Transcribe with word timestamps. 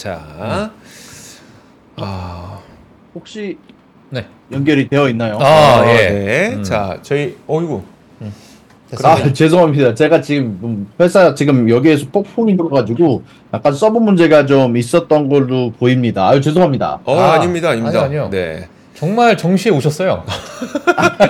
자, 0.00 0.70
아, 1.96 2.58
혹시 3.14 3.58
네. 4.08 4.24
연결이 4.50 4.88
되어 4.88 5.10
있나요? 5.10 5.36
아, 5.38 5.84
예. 5.88 6.08
네. 6.08 6.54
음. 6.54 6.62
자, 6.62 6.98
저희 7.02 7.36
어이구. 7.46 7.82
됐습니다. 8.90 9.12
아, 9.12 9.32
죄송합니다. 9.34 9.94
제가 9.94 10.22
지금 10.22 10.58
음, 10.62 10.86
회사 10.98 11.34
지금 11.34 11.68
여기에서 11.68 12.06
폭풍이 12.10 12.56
불어가지고 12.56 13.22
약간 13.52 13.74
서버 13.74 14.00
문제가 14.00 14.46
좀 14.46 14.74
있었던 14.78 15.28
걸로 15.28 15.70
보입니다. 15.72 16.28
아유 16.28 16.40
죄송합니다. 16.40 17.00
어, 17.04 17.18
아, 17.18 17.34
아, 17.34 17.38
닙니다 17.38 17.68
아닙니다. 17.68 18.02
아니요. 18.02 18.30
네. 18.30 18.68
정말 19.00 19.34
정시에 19.34 19.72
오셨어요. 19.72 20.24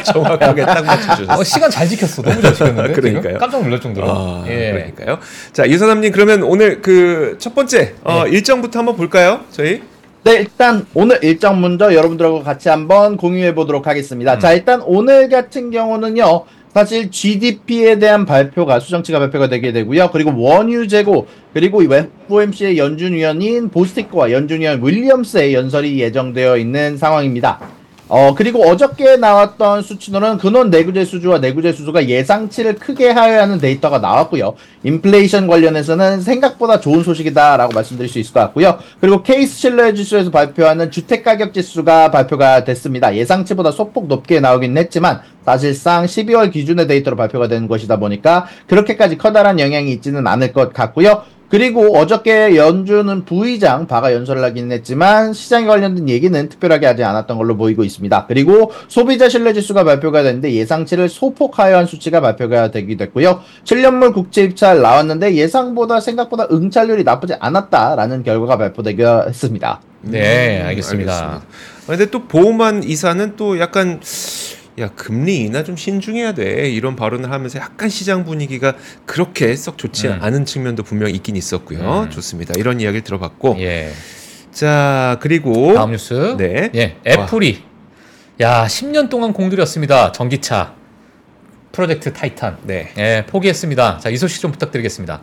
정확하게 0.05 0.67
딱 0.67 0.85
맞춰주셨어요. 0.85 1.39
어, 1.39 1.45
시간 1.45 1.71
잘 1.71 1.87
지켰어. 1.87 2.21
너무 2.23 2.43
잘 2.43 2.53
지켰는데. 2.53 2.93
그러니까요. 2.95 3.23
지금 3.23 3.39
깜짝 3.39 3.63
놀랄 3.63 3.81
정도로. 3.81 4.07
아, 4.11 4.45
예. 4.49 4.73
그러니까요. 4.73 5.19
자, 5.53 5.65
이사남님 5.65 6.11
그러면 6.13 6.43
오늘 6.43 6.83
그 6.83 7.37
첫 7.39 7.55
번째 7.55 7.95
어, 8.03 8.25
네. 8.25 8.31
일정부터 8.33 8.81
한번 8.81 8.97
볼까요? 8.97 9.41
저희. 9.53 9.83
네, 10.25 10.33
일단 10.35 10.85
오늘 10.95 11.21
일정 11.23 11.61
먼저 11.61 11.95
여러분들하고 11.95 12.43
같이 12.43 12.69
한번 12.69 13.17
공유해 13.17 13.55
보도록 13.55 13.87
하겠습니다. 13.87 14.39
자, 14.41 14.53
일단 14.53 14.83
오늘 14.85 15.29
같은 15.29 15.71
경우는요. 15.71 16.45
사실 16.73 17.11
GDP에 17.11 17.99
대한 17.99 18.25
발표가 18.25 18.79
수정치가 18.79 19.19
발표가 19.19 19.49
되게 19.49 19.73
되고요. 19.73 20.11
그리고 20.13 20.33
원유 20.41 20.87
재고 20.87 21.27
그리고 21.53 21.83
FOMC의 21.83 22.79
연준 22.79 23.13
위원인 23.15 23.71
보스티크와 23.71 24.31
연준 24.31 24.61
위원 24.61 24.85
윌리엄스의 24.85 25.53
연설이 25.53 25.99
예정되어 25.99 26.57
있는 26.59 26.97
상황입니다. 26.97 27.80
어 28.11 28.35
그리고 28.35 28.65
어저께 28.65 29.19
나왔던 29.19 29.83
수치로는 29.83 30.39
근원 30.39 30.69
내구재 30.69 31.05
수주와 31.05 31.39
내구재 31.39 31.73
수주가 31.73 32.09
예상치를 32.09 32.75
크게 32.75 33.11
하회하는 33.11 33.59
데이터가 33.59 34.01
나왔고요. 34.01 34.55
인플레이션 34.83 35.47
관련해서는 35.47 36.21
생각보다 36.21 36.81
좋은 36.81 37.05
소식이다라고 37.05 37.73
말씀드릴 37.73 38.11
수 38.11 38.19
있을 38.19 38.35
것 38.35 38.41
같고요. 38.41 38.79
그리고 39.01 39.23
케이스 39.23 39.57
신뢰 39.57 39.95
지수에서 39.95 40.33
발표하는 40.33 40.91
주택 40.91 41.23
가격 41.23 41.55
지수가 41.55 42.11
발표가 42.11 42.65
됐습니다. 42.65 43.15
예상치보다 43.15 43.71
소폭 43.71 44.09
높게 44.09 44.41
나오긴 44.41 44.77
했지만 44.77 45.21
사실상 45.45 46.05
12월 46.05 46.51
기준의 46.51 46.89
데이터로 46.89 47.17
발표가 47.17 47.47
되는 47.47 47.69
것이다 47.69 48.01
보니까 48.01 48.49
그렇게까지 48.67 49.19
커다란 49.19 49.61
영향이 49.61 49.93
있지는 49.93 50.27
않을 50.27 50.53
것 50.53 50.73
같고요. 50.73 51.23
그리고 51.51 51.99
어저께 51.99 52.57
연준은 52.57 53.25
부의장 53.25 53.89
바가 53.89 54.15
연설을 54.15 54.43
하긴 54.45 54.71
했지만 54.71 55.33
시장에 55.33 55.67
관련된 55.67 56.09
얘기는 56.09 56.49
특별하게 56.49 56.87
하지 56.87 57.03
않았던 57.03 57.37
걸로 57.37 57.57
보이고 57.57 57.83
있습니다. 57.83 58.27
그리고 58.27 58.71
소비자 58.87 59.29
신뢰 59.29 59.53
지수가 59.53 59.83
발표가 59.83 60.23
됐는데 60.23 60.55
예상치를 60.55 61.09
소폭 61.09 61.59
하회한 61.59 61.87
수치가 61.87 62.21
발표가 62.21 62.71
되기도 62.71 63.05
했고요. 63.05 63.41
7년물 63.65 64.15
국채 64.15 64.45
입찰 64.45 64.81
나왔는데 64.81 65.35
예상보다 65.35 66.01
생각보다 66.01 66.47
응찰률이 66.53 67.03
나쁘지 67.03 67.35
않았다라는 67.41 68.23
결과가 68.23 68.57
발표되기도 68.57 69.25
했습니다. 69.29 69.81
네, 70.03 70.63
알겠습니다. 70.63 71.13
아, 71.13 71.43
근데 71.87 72.07
또 72.07 72.23
보험한 72.29 72.85
이사는 72.85 73.35
또 73.37 73.59
약간 73.59 74.01
야 74.81 74.91
금리 74.95 75.39
인하 75.39 75.63
좀 75.63 75.77
신중해야 75.77 76.35
돼 76.35 76.71
이런 76.71 76.97
발언을 76.97 77.31
하면서 77.31 77.59
약간 77.59 77.89
시장 77.89 78.25
분위기가 78.25 78.75
그렇게 79.07 79.55
썩 79.57 79.79
좋지 79.79 80.09
음. 80.09 80.19
않은 80.21 80.45
측면도 80.45 80.83
분명 80.83 81.11
있긴 81.11 81.37
있었고요. 81.37 82.05
음. 82.05 82.11
좋습니다. 82.11 82.55
이런 82.57 82.81
이야기를 82.81 83.03
들어봤고 83.05 83.57
예. 83.61 83.91
자 84.53 85.19
그리고 85.21 85.75
다음 85.75 85.93
뉴스. 85.93 86.37
네. 86.37 86.71
예. 86.75 86.97
애플이 87.07 87.71
야, 88.41 88.65
10년 88.65 89.11
동안 89.11 89.35
공들였습니다. 89.35 90.13
전기차 90.13 90.73
프로젝트 91.73 92.11
타이탄. 92.11 92.57
네. 92.63 92.91
예, 92.97 93.27
포기했습니다. 93.29 93.99
자, 93.99 94.09
이 94.09 94.17
소식 94.17 94.41
좀 94.41 94.51
부탁드리겠습니다. 94.51 95.21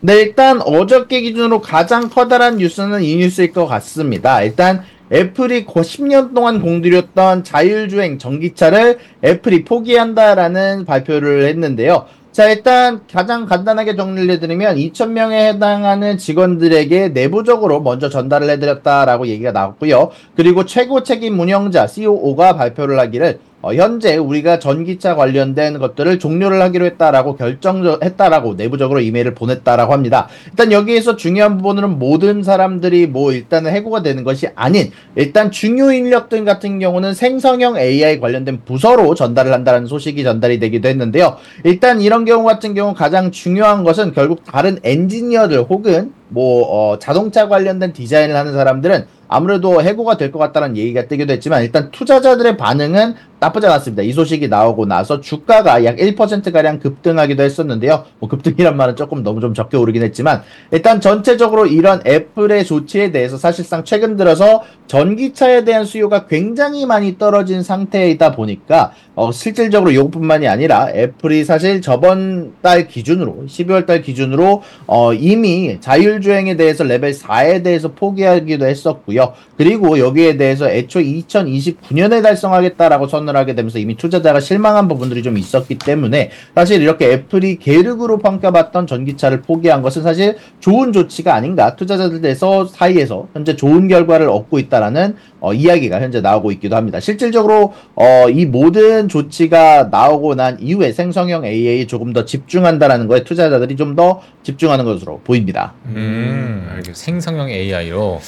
네, 0.00 0.14
일단 0.20 0.60
어저께 0.62 1.20
기준으로 1.20 1.60
가장 1.60 2.08
커다란 2.10 2.58
뉴스는 2.58 3.02
이 3.02 3.16
뉴스일 3.16 3.52
것 3.52 3.66
같습니다. 3.66 4.42
일단 4.42 4.84
애플이 5.10 5.66
10년 5.66 6.34
동안 6.34 6.60
공들였던 6.60 7.44
자율주행 7.44 8.18
전기차를 8.18 8.98
애플이 9.24 9.64
포기한다라는 9.64 10.84
발표를 10.84 11.46
했는데요. 11.46 12.06
자, 12.32 12.48
일단 12.48 13.02
가장 13.12 13.44
간단하게 13.44 13.94
정리를 13.94 14.30
해드리면 14.30 14.76
2,000명에 14.76 15.54
해당하는 15.54 16.16
직원들에게 16.16 17.08
내부적으로 17.08 17.82
먼저 17.82 18.08
전달을 18.08 18.48
해드렸다라고 18.48 19.26
얘기가 19.26 19.52
나왔고요. 19.52 20.10
그리고 20.34 20.64
최고 20.64 21.02
책임 21.02 21.38
운영자 21.38 21.86
COO가 21.86 22.56
발표를 22.56 22.98
하기를 22.98 23.38
어, 23.62 23.72
현재 23.74 24.16
우리가 24.16 24.58
전기차 24.58 25.14
관련된 25.14 25.78
것들을 25.78 26.18
종료를 26.18 26.60
하기로 26.62 26.84
했다라고 26.84 27.36
결정했다라고 27.36 28.54
내부적으로 28.54 28.98
이메일을 29.00 29.34
보냈다라고 29.34 29.92
합니다. 29.92 30.28
일단 30.50 30.72
여기에서 30.72 31.14
중요한 31.14 31.58
부분은 31.58 31.98
모든 32.00 32.42
사람들이 32.42 33.06
뭐 33.06 33.32
일단은 33.32 33.72
해고가 33.72 34.02
되는 34.02 34.24
것이 34.24 34.48
아닌 34.56 34.90
일단 35.14 35.52
중요 35.52 35.92
인력들 35.92 36.44
같은 36.44 36.80
경우는 36.80 37.14
생성형 37.14 37.76
AI 37.78 38.18
관련된 38.18 38.62
부서로 38.64 39.14
전달을 39.14 39.52
한다는 39.52 39.86
소식이 39.86 40.24
전달이 40.24 40.58
되기도 40.58 40.88
했는데요. 40.88 41.36
일단 41.62 42.00
이런 42.00 42.24
경우 42.24 42.44
같은 42.44 42.74
경우 42.74 42.94
가장 42.94 43.30
중요한 43.30 43.84
것은 43.84 44.12
결국 44.12 44.42
다른 44.44 44.78
엔지니어들 44.82 45.66
혹은 45.70 46.12
뭐 46.28 46.64
어, 46.66 46.98
자동차 46.98 47.46
관련된 47.46 47.92
디자인을 47.92 48.34
하는 48.34 48.54
사람들은 48.54 49.06
아무래도 49.28 49.82
해고가 49.82 50.16
될 50.16 50.32
것 50.32 50.38
같다는 50.38 50.76
얘기가 50.76 51.06
뜨기도 51.06 51.32
했지만 51.32 51.62
일단 51.62 51.90
투자자들의 51.90 52.56
반응은 52.56 53.14
나쁘지 53.42 53.66
않았습니다. 53.66 54.04
이 54.04 54.12
소식이 54.12 54.46
나오고 54.46 54.86
나서 54.86 55.20
주가가 55.20 55.84
약 55.84 55.96
1%가량 55.96 56.78
급등하기도 56.78 57.42
했었는데요. 57.42 58.04
뭐 58.20 58.28
급등이란 58.28 58.76
말은 58.76 58.94
조금 58.94 59.24
너무 59.24 59.40
좀 59.40 59.52
적게 59.52 59.76
오르긴 59.76 60.04
했지만 60.04 60.42
일단 60.70 61.00
전체적으로 61.00 61.66
이런 61.66 62.00
애플의 62.06 62.64
조치에 62.64 63.10
대해서 63.10 63.36
사실상 63.36 63.82
최근 63.82 64.16
들어서 64.16 64.62
전기차에 64.86 65.64
대한 65.64 65.84
수요가 65.84 66.26
굉장히 66.26 66.86
많이 66.86 67.18
떨어진 67.18 67.64
상태이다 67.64 68.36
보니까 68.36 68.92
어, 69.16 69.32
실질적으로 69.32 69.90
이것뿐만이 69.90 70.46
아니라 70.46 70.88
애플이 70.94 71.44
사실 71.44 71.82
저번 71.82 72.54
달 72.62 72.86
기준으로 72.86 73.44
12월 73.48 73.86
달 73.86 74.02
기준으로 74.02 74.62
어, 74.86 75.12
이미 75.14 75.80
자율주행에 75.80 76.56
대해서 76.56 76.84
레벨 76.84 77.12
4에 77.12 77.64
대해서 77.64 77.92
포기하기도 77.92 78.66
했었고요. 78.66 79.32
그리고 79.56 79.98
여기에 79.98 80.36
대해서 80.36 80.70
애초 80.70 81.00
2029년에 81.00 82.22
달성하겠다라고 82.22 83.08
선언 83.08 83.31
을 83.32 83.38
하게 83.38 83.54
되면서 83.54 83.78
이미 83.78 83.96
투자자가 83.96 84.40
실망한 84.40 84.88
부분들이 84.88 85.22
좀 85.22 85.38
있었기 85.38 85.78
때문에 85.78 86.30
사실 86.54 86.82
이렇게 86.82 87.12
애플이 87.12 87.56
계륵으로 87.56 88.18
평가받던 88.18 88.86
전기차를 88.86 89.42
포기한 89.42 89.82
것은 89.82 90.02
사실 90.02 90.36
좋은 90.60 90.92
조치가 90.92 91.34
아닌가 91.34 91.76
투자자들에서 91.76 92.66
사이에서 92.66 93.28
현재 93.32 93.56
좋은 93.56 93.88
결과를 93.88 94.28
얻고 94.28 94.58
있다라는 94.58 95.16
어, 95.40 95.52
이야기가 95.54 96.00
현재 96.00 96.20
나오고 96.20 96.52
있기도 96.52 96.76
합니다. 96.76 97.00
실질적으로 97.00 97.72
어, 97.94 98.28
이 98.30 98.46
모든 98.46 99.08
조치가 99.08 99.88
나오고 99.90 100.34
난 100.34 100.58
이후에 100.60 100.92
생성형 100.92 101.44
AI에 101.44 101.86
조금 101.86 102.12
더 102.12 102.24
집중한다라는 102.24 103.06
거에 103.06 103.22
투자자들이 103.24 103.76
좀 103.76 103.92
더 103.92 104.22
집중하는 104.42 104.84
것으로 104.84 105.20
보입니다. 105.24 105.74
음, 105.86 106.66
알겠습니다. 106.70 106.94
생성형 106.94 107.50
AI로. 107.50 108.20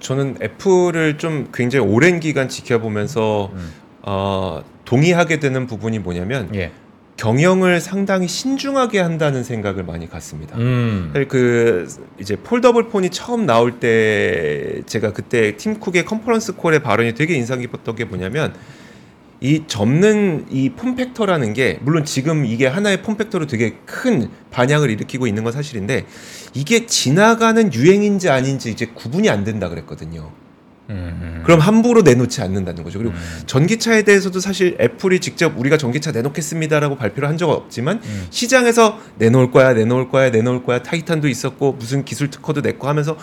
저는 0.00 0.36
애플을 0.42 1.18
좀 1.18 1.48
굉장히 1.52 1.86
오랜 1.86 2.20
기간 2.20 2.48
지켜보면서 2.48 3.50
음. 3.52 3.72
어, 4.02 4.62
동의하게 4.84 5.40
되는 5.40 5.66
부분이 5.66 5.98
뭐냐면 5.98 6.54
예. 6.54 6.72
경영을 7.16 7.80
상당히 7.80 8.26
신중하게 8.26 8.98
한다는 8.98 9.44
생각을 9.44 9.84
많이 9.84 10.08
갖습니다. 10.08 10.56
음. 10.56 11.12
그 11.28 11.86
이제 12.18 12.36
foldable 12.36 12.88
phone이 12.88 13.10
처음 13.10 13.44
나올 13.44 13.78
때 13.78 14.80
제가 14.86 15.12
그때 15.12 15.54
팀 15.58 15.78
쿡의 15.78 16.06
conference 16.06 16.54
call의 16.54 16.82
발언이 16.82 17.14
되게 17.14 17.34
인상 17.34 17.60
깊었던 17.60 17.94
게 17.94 18.06
뭐냐면 18.06 18.54
이 19.42 19.64
접는 19.66 20.46
이 20.50 20.70
form 20.70 20.91
factor라는 20.91 21.52
게 21.52 21.78
물론 21.82 22.04
지금 22.04 22.46
이게 22.46 22.66
하나의 22.66 23.02
form 23.02 23.17
factor로 23.17 23.46
되게 23.46 23.76
큰 23.84 24.30
반향을 24.50 24.90
일으키고 24.90 25.26
있는 25.26 25.44
건 25.44 25.52
사실인데 25.52 26.06
이게 26.54 26.86
지나가는 26.86 27.72
유행인지 27.72 28.28
아닌지 28.30 28.70
이제 28.70 28.86
구분이 28.86 29.28
안 29.28 29.44
된다 29.44 29.68
그랬거든요. 29.68 30.30
음. 30.90 31.42
그럼 31.44 31.60
함부로 31.60 32.02
내놓지 32.02 32.42
않는다는 32.42 32.82
거죠. 32.84 32.98
그리고 32.98 33.14
음. 33.14 33.42
전기차에 33.46 34.02
대해서도 34.02 34.40
사실 34.40 34.76
애플이 34.80 35.20
직접 35.20 35.58
우리가 35.58 35.76
전기차 35.76 36.12
내놓겠습니다라고 36.12 36.96
발표를 36.96 37.28
한 37.28 37.38
적은 37.38 37.54
없지만 37.54 38.00
음. 38.04 38.26
시장에서 38.30 38.98
내놓을 39.18 39.50
거야, 39.50 39.72
내놓을 39.72 40.08
거야, 40.08 40.30
내놓을 40.30 40.64
거야. 40.64 40.82
타이탄도 40.82 41.28
있었고 41.28 41.72
무슨 41.72 42.04
기술 42.04 42.30
특허도 42.30 42.60
냈고 42.60 42.88
하면서 42.88 43.16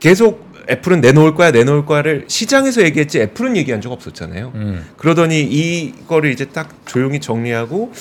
계속 0.00 0.46
애플은 0.68 1.00
내놓을 1.00 1.34
거야, 1.34 1.50
내놓을 1.50 1.86
거야를 1.86 2.24
시장에서 2.28 2.82
얘기했지 2.82 3.20
애플은 3.20 3.56
얘기한 3.56 3.80
적 3.80 3.92
없었잖아요. 3.92 4.52
음. 4.54 4.84
그러더니 4.96 5.42
이거를 5.42 6.30
이제 6.32 6.46
딱 6.46 6.86
조용히 6.86 7.20
정리하고 7.20 7.92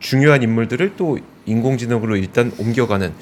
중요한 0.00 0.42
인물들을 0.42 0.92
또 0.96 1.18
인공지능으로 1.46 2.16
일단 2.16 2.52
옮겨가는 2.58 3.12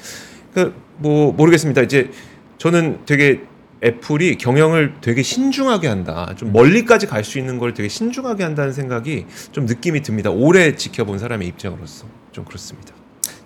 그뭐 0.53 1.33
모르겠습니다. 1.33 1.81
이제 1.83 2.11
저는 2.57 2.99
되게 3.05 3.41
애플이 3.83 4.37
경영을 4.37 4.95
되게 5.01 5.21
신중하게 5.21 5.87
한다. 5.87 6.33
좀 6.35 6.51
멀리까지 6.51 7.05
갈 7.07 7.23
수 7.23 7.37
있는 7.39 7.59
걸 7.59 7.73
되게 7.73 7.89
신중하게 7.89 8.43
한다는 8.43 8.71
생각이 8.73 9.25
좀 9.51 9.65
느낌이 9.65 10.01
듭니다. 10.01 10.29
오래 10.31 10.75
지켜본 10.75 11.19
사람의 11.19 11.47
입장으로서 11.49 12.05
좀 12.31 12.45
그렇습니다. 12.45 12.93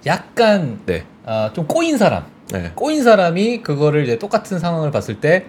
약간 0.05 0.79
네. 0.85 1.03
아, 1.25 1.51
좀 1.53 1.65
꼬인 1.67 1.97
사람. 1.97 2.25
네. 2.51 2.71
꼬인 2.75 3.03
사람이 3.03 3.61
그거를 3.63 4.03
이제 4.03 4.17
똑같은 4.19 4.59
상황을 4.59 4.91
봤을 4.91 5.19
때 5.19 5.45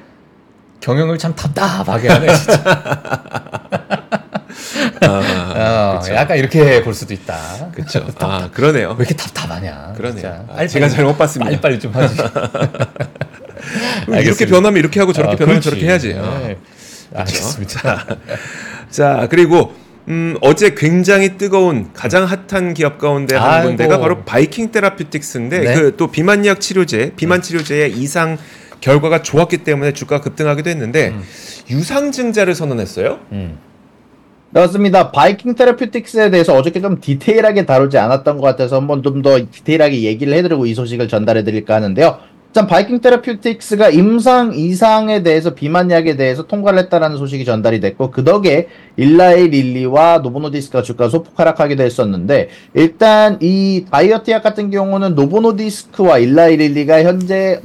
경영을 0.81 1.17
참 1.19 1.35
답답하게 1.35 2.09
하네 2.09 2.35
진짜. 2.35 2.63
아, 5.03 6.01
어. 6.03 6.15
약간 6.15 6.37
이렇게 6.39 6.83
볼 6.83 6.93
수도 6.95 7.15
있다. 7.15 7.71
그렇죠. 7.73 8.07
아, 8.21 8.49
그러네요. 8.53 8.91
왜 8.91 8.97
이렇게 8.99 9.15
답답하냐? 9.15 9.95
그러네요. 9.97 10.47
아, 10.51 10.67
제가 10.67 10.89
잘못 10.89 11.17
봤습니다. 11.19 11.51
빨리빨리 11.51 11.81
좀 11.81 11.93
하지. 11.95 12.17
이렇게 14.07 14.17
알겠습니다. 14.19 14.55
변하면 14.57 14.79
이렇게 14.79 15.01
하고 15.01 15.13
저렇게 15.13 15.35
아, 15.35 15.37
변하면 15.37 15.61
그렇지. 15.61 15.71
저렇게 15.71 15.87
해야지. 15.87 16.15
아. 16.19 16.41
네. 16.47 16.57
알겠습니다. 17.15 18.07
자, 18.91 19.27
그리고 19.31 19.75
음, 20.09 20.37
어제 20.41 20.75
굉장히 20.75 21.37
뜨거운 21.39 21.93
가장 21.93 22.25
핫한 22.25 22.75
기업 22.75 22.99
가운데 22.99 23.37
한 23.37 23.51
아이고. 23.51 23.69
군데가 23.69 23.99
바로 23.99 24.25
바이킹 24.25 24.73
테라퓨틱스인데 24.73 25.59
네. 25.61 25.75
그또 25.75 26.11
비만약 26.11 26.61
치료제, 26.61 27.13
비만 27.17 27.41
치료제의 27.43 27.93
이상 27.93 28.37
결과가 28.81 29.23
좋았기 29.23 29.59
때문에 29.59 29.93
주가가 29.93 30.23
급등하기도 30.23 30.69
했는데 30.71 31.11
음. 31.11 31.23
유상증자를 31.71 32.55
선언했어요. 32.55 33.21
음. 33.31 33.59
그렇습니다. 34.53 35.13
바이킹 35.13 35.55
테라퓨틱스에 35.55 36.31
대해서 36.31 36.55
어저께 36.55 36.81
좀 36.83 37.01
디테일하게 37.01 37.65
다루지 37.65 37.97
않았던 37.97 38.37
것 38.37 38.43
같아서 38.43 38.77
한번 38.77 39.03
좀 39.03 39.23
더 39.23 39.39
디테일하게 39.51 40.03
얘기를 40.03 40.35
해드리고 40.35 40.67
이 40.67 40.75
소식을 40.75 41.09
전달해 41.09 41.43
드릴까 41.45 41.75
하는데요. 41.77 42.19
일단 42.53 42.67
바이킹 42.67 43.01
테라퓨틱스가 43.01 43.89
임상 43.89 44.53
2상에 44.55 45.23
대해서 45.23 45.55
비만 45.55 45.91
약에 45.91 46.17
대해서 46.17 46.43
통과를 46.43 46.81
했다라는 46.81 47.17
소식이 47.17 47.47
전달이 47.47 47.81
됐고 47.81 48.11
그 48.11 48.25
덕에 48.25 48.69
일라이 48.99 49.49
릴리와 49.49 50.19
노보노디스크가 50.19 50.83
주가 50.83 51.09
소폭 51.09 51.41
하락하기도 51.41 51.83
했었는데 51.83 52.51
일단 52.75 53.39
이 53.41 53.87
다이어트 53.91 54.31
약 54.33 54.43
같은 54.43 54.71
경우는 54.71 55.15
노보노디스크와 55.15 56.19
일라이 56.19 56.59
릴리가 56.59 57.03
현재 57.05 57.63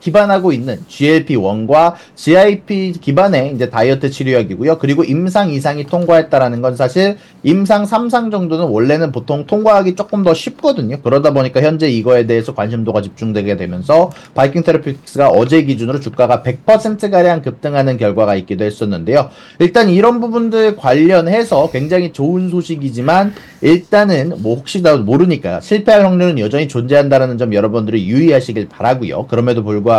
기반하고 0.00 0.52
있는 0.52 0.80
GLP-1과 0.88 1.94
GIP 2.14 2.94
기반의 3.00 3.52
이제 3.54 3.70
다이어트 3.70 4.10
치료약이고요. 4.10 4.78
그리고 4.78 5.04
임상 5.04 5.50
이상이 5.50 5.84
통과했다라는 5.84 6.62
건 6.62 6.74
사실 6.74 7.18
임상 7.42 7.84
3상 7.84 8.30
정도는 8.30 8.66
원래는 8.66 9.12
보통 9.12 9.46
통과하기 9.46 9.94
조금 9.94 10.22
더 10.22 10.34
쉽거든요. 10.34 11.00
그러다 11.02 11.32
보니까 11.32 11.60
현재 11.62 11.88
이거에 11.88 12.26
대해서 12.26 12.54
관심도가 12.54 13.02
집중되게 13.02 13.56
되면서 13.56 14.10
바이킹 14.34 14.62
테라피틱스가 14.62 15.28
어제 15.28 15.62
기준으로 15.62 16.00
주가가 16.00 16.42
100%가량 16.42 17.42
급등하는 17.42 17.96
결과가 17.98 18.34
있기도 18.36 18.64
했었는데요. 18.64 19.30
일단 19.58 19.90
이런 19.90 20.20
부분들 20.20 20.76
관련해서 20.76 21.70
굉장히 21.70 22.12
좋은 22.12 22.48
소식이지만 22.48 23.34
일단은 23.60 24.34
뭐 24.38 24.56
혹시라도 24.56 25.04
모르니까 25.04 25.60
실패할 25.60 26.04
확률은 26.06 26.38
여전히 26.38 26.68
존재한다는 26.68 27.36
점 27.36 27.52
여러분들이 27.52 28.08
유의하시길 28.08 28.68
바라고요. 28.68 29.26
그럼에도 29.26 29.62
불구하고 29.62 29.89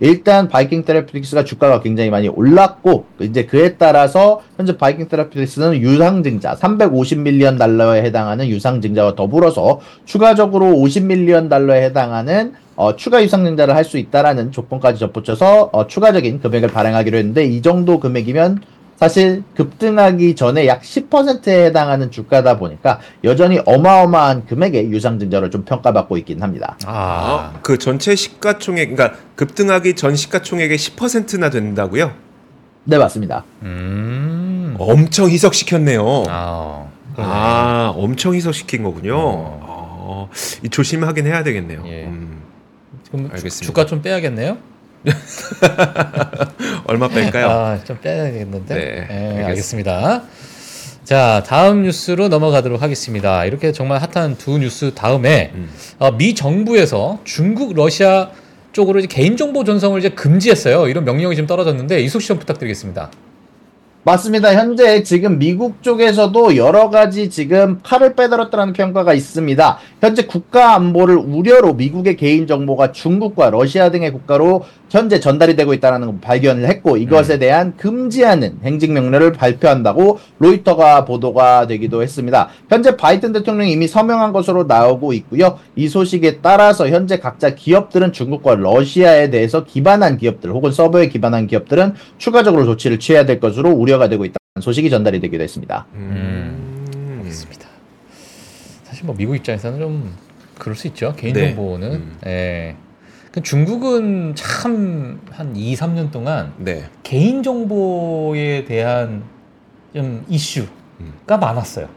일단 0.00 0.48
바이킹 0.48 0.84
테라피틱스가 0.84 1.44
주가가 1.44 1.80
굉장히 1.80 2.10
많이 2.10 2.28
올랐고 2.28 3.04
이제 3.20 3.44
그에 3.44 3.76
따라서 3.76 4.40
현재 4.56 4.76
바이킹 4.76 5.08
테라피틱스는 5.08 5.76
유상증자 5.78 6.54
350밀리언 6.54 7.58
달러에 7.58 8.02
해당하는 8.02 8.48
유상증자와 8.48 9.14
더불어서 9.14 9.80
추가적으로 10.04 10.66
50밀리언 10.66 11.48
달러에 11.50 11.82
해당하는 11.82 12.54
어, 12.76 12.96
추가 12.96 13.22
유상증자를 13.22 13.74
할 13.76 13.84
수 13.84 13.98
있다라는 13.98 14.52
조건까지 14.52 15.00
접붙여서 15.00 15.70
어, 15.72 15.86
추가적인 15.86 16.40
금액을 16.40 16.68
발행하기로 16.68 17.18
했는데 17.18 17.44
이 17.44 17.60
정도 17.60 17.98
금액이면 17.98 18.62
사실 19.04 19.42
급등하기 19.56 20.36
전에 20.36 20.66
약 20.66 20.82
10%에 20.82 21.64
해당하는 21.64 22.10
주가다 22.10 22.58
보니까 22.58 23.00
여전히 23.24 23.58
어마어마한 23.64 24.44
금액의 24.44 24.90
유상 24.92 25.18
증자로 25.18 25.48
좀 25.48 25.64
평가받고 25.64 26.18
있긴 26.18 26.42
합니다. 26.42 26.76
아. 26.84 27.52
어, 27.54 27.58
그 27.62 27.78
전체 27.78 28.14
시가총액, 28.14 28.94
그러니까 28.94 29.18
급등하기 29.36 29.94
전 29.96 30.14
시가총액의 30.14 30.76
10%나 30.76 31.48
된다고요? 31.48 32.12
네, 32.84 32.98
맞습니다. 32.98 33.44
음. 33.62 34.76
엄청 34.78 35.30
희석시켰네요. 35.30 36.24
아. 36.28 36.86
아, 37.16 37.92
엄청 37.96 38.34
희석시킨 38.34 38.82
거군요. 38.82 39.14
어. 39.16 39.70
어, 40.12 40.28
이 40.62 40.68
조심하긴 40.68 41.26
해야 41.26 41.42
되겠네요. 41.42 41.84
예. 41.86 42.04
음, 42.04 42.42
그럼 43.10 43.28
주- 43.28 43.32
알겠습니다. 43.36 43.66
주가 43.66 43.86
좀 43.86 44.02
빼야겠네요? 44.02 44.58
얼마 46.86 47.08
뺄까요? 47.08 47.48
아, 47.48 47.84
좀 47.84 47.98
빼야겠는데. 48.00 48.74
네, 48.74 49.06
예, 49.10 49.44
알겠습니다. 49.44 49.46
알겠습니다. 49.46 50.22
자, 51.04 51.42
다음 51.46 51.82
뉴스로 51.82 52.28
넘어가도록 52.28 52.82
하겠습니다. 52.82 53.44
이렇게 53.44 53.72
정말 53.72 54.00
핫한 54.00 54.38
두 54.38 54.58
뉴스 54.58 54.92
다음에 54.94 55.50
음. 55.54 55.68
어, 55.98 56.12
미 56.12 56.34
정부에서 56.34 57.18
중국, 57.24 57.74
러시아 57.74 58.30
쪽으로 58.72 59.00
이제 59.00 59.08
개인정보 59.08 59.64
전송을 59.64 59.98
이제 59.98 60.10
금지했어요. 60.10 60.88
이런 60.88 61.04
명령이 61.04 61.34
지금 61.34 61.46
떨어졌는데 61.46 62.00
이 62.00 62.08
소식 62.08 62.28
좀 62.28 62.38
부탁드리겠습니다. 62.38 63.10
맞습니다. 64.02 64.54
현재 64.54 65.02
지금 65.02 65.38
미국 65.38 65.82
쪽에서도 65.82 66.56
여러 66.56 66.88
가지 66.88 67.28
지금 67.28 67.80
칼을 67.82 68.14
빼들었다는 68.14 68.72
평가가 68.72 69.12
있습니다. 69.12 69.78
현재 70.00 70.24
국가 70.24 70.74
안보를 70.74 71.16
우려로 71.16 71.74
미국의 71.74 72.16
개인 72.16 72.46
정보가 72.46 72.92
중국과 72.92 73.50
러시아 73.50 73.90
등의 73.90 74.12
국가로 74.12 74.64
현재 74.88 75.20
전달이 75.20 75.54
되고 75.54 75.74
있다는 75.74 76.06
걸 76.06 76.20
발견을 76.20 76.66
했고 76.66 76.96
이것에 76.96 77.38
대한 77.38 77.76
금지하는 77.76 78.60
행정 78.64 78.94
명령을 78.94 79.32
발표한다고 79.32 80.18
로이터가 80.38 81.04
보도가 81.04 81.66
되기도 81.66 82.02
했습니다. 82.02 82.48
현재 82.70 82.96
바이든 82.96 83.32
대통령이 83.32 83.70
이미 83.70 83.86
서명한 83.86 84.32
것으로 84.32 84.64
나오고 84.64 85.12
있고요. 85.12 85.58
이 85.76 85.88
소식에 85.88 86.38
따라서 86.38 86.88
현재 86.88 87.18
각자 87.18 87.54
기업들은 87.54 88.12
중국과 88.12 88.54
러시아에 88.54 89.30
대해서 89.30 89.62
기반한 89.64 90.16
기업들 90.16 90.50
혹은 90.50 90.72
서버에 90.72 91.08
기반한 91.08 91.46
기업들은 91.46 91.94
추가적으로 92.16 92.64
조치를 92.64 92.98
취해야 92.98 93.26
될 93.26 93.38
것으로 93.38 93.70
우려 93.70 93.89
가 93.98 94.08
되고 94.08 94.24
있다는 94.24 94.36
소식이 94.60 94.90
전달이 94.90 95.20
되기도 95.20 95.42
했습니다. 95.42 95.86
음. 95.94 97.18
알겠습니다. 97.20 97.68
사실 98.84 99.04
뭐 99.06 99.14
미국 99.16 99.36
입장에서는 99.36 99.78
좀 99.78 100.14
그럴 100.58 100.76
수 100.76 100.86
있죠. 100.88 101.14
개인 101.16 101.34
네. 101.34 101.54
정보는. 101.54 101.92
음. 101.92 102.18
예. 102.26 102.76
그 103.32 103.42
중국은 103.42 104.34
참 104.34 105.20
한 105.30 105.56
2, 105.56 105.74
3년 105.74 106.10
동안 106.10 106.52
네. 106.58 106.84
개인 107.02 107.42
정보에 107.42 108.64
대한 108.66 109.22
좀 109.94 110.24
이슈가 110.28 110.68
음. 111.00 111.14
많았어요. 111.28 111.88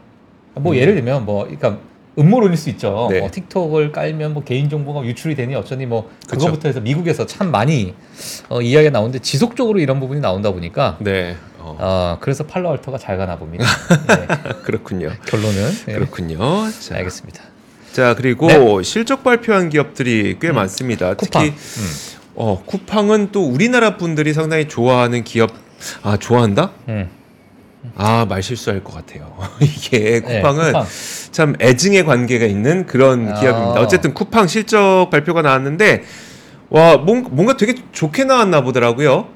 뭐 0.54 0.76
예를 0.76 0.94
들면 0.94 1.24
뭐 1.26 1.44
그러니까 1.44 1.78
음모론일 2.18 2.56
수 2.56 2.70
있죠. 2.70 3.08
네. 3.10 3.20
뭐 3.20 3.30
틱톡을 3.30 3.92
깔면 3.92 4.34
뭐 4.34 4.44
개인 4.44 4.68
정보가 4.68 5.04
유출이 5.04 5.34
되니 5.34 5.54
어쩌니 5.54 5.86
뭐 5.86 6.10
그쵸. 6.28 6.38
그거부터 6.46 6.68
해서 6.68 6.80
미국에서 6.80 7.26
참 7.26 7.50
많이 7.50 7.94
어, 8.48 8.60
이야기가 8.60 8.90
나오는데 8.90 9.18
지속적으로 9.18 9.80
이런 9.80 10.00
부분이 10.00 10.20
나온다 10.20 10.52
보니까 10.52 10.96
네. 11.00 11.36
어, 11.58 11.76
어, 11.78 12.18
그래서 12.20 12.44
팔로 12.44 12.70
알터가 12.70 12.98
잘 12.98 13.16
가나 13.16 13.36
봅니다. 13.36 13.64
네, 14.08 14.26
그렇군요. 14.62 15.10
결론은 15.26 15.70
네. 15.86 15.94
그렇군요. 15.94 16.38
자, 16.80 16.96
알겠습니다. 16.96 17.42
자 17.92 18.14
그리고 18.14 18.46
네. 18.48 18.82
실적 18.82 19.24
발표한 19.24 19.70
기업들이 19.70 20.36
꽤 20.40 20.48
음. 20.50 20.56
많습니다. 20.56 21.14
쿠팡. 21.14 21.44
특히 21.44 21.54
어, 22.36 22.62
쿠팡은 22.64 23.30
또 23.32 23.46
우리나라 23.46 23.96
분들이 23.96 24.32
상당히 24.32 24.68
좋아하는 24.68 25.24
기업. 25.24 25.50
아 26.02 26.16
좋아한다? 26.16 26.72
음. 26.88 27.08
아 27.96 28.24
말 28.26 28.42
실수할 28.42 28.82
것 28.82 28.94
같아요. 28.94 29.32
이게 29.60 30.20
네, 30.20 30.20
쿠팡은 30.20 30.72
쿠팡. 30.72 30.86
참 31.32 31.54
애증의 31.60 32.04
관계가 32.04 32.46
있는 32.46 32.86
그런 32.86 33.28
아. 33.28 33.34
기업입니다. 33.40 33.80
어쨌든 33.80 34.14
쿠팡 34.14 34.46
실적 34.46 35.08
발표가 35.10 35.42
나왔는데 35.42 36.02
와 36.70 36.96
뭔- 36.96 37.26
뭔가 37.30 37.56
되게 37.56 37.74
좋게 37.92 38.24
나왔나 38.24 38.62
보더라고요. 38.62 39.28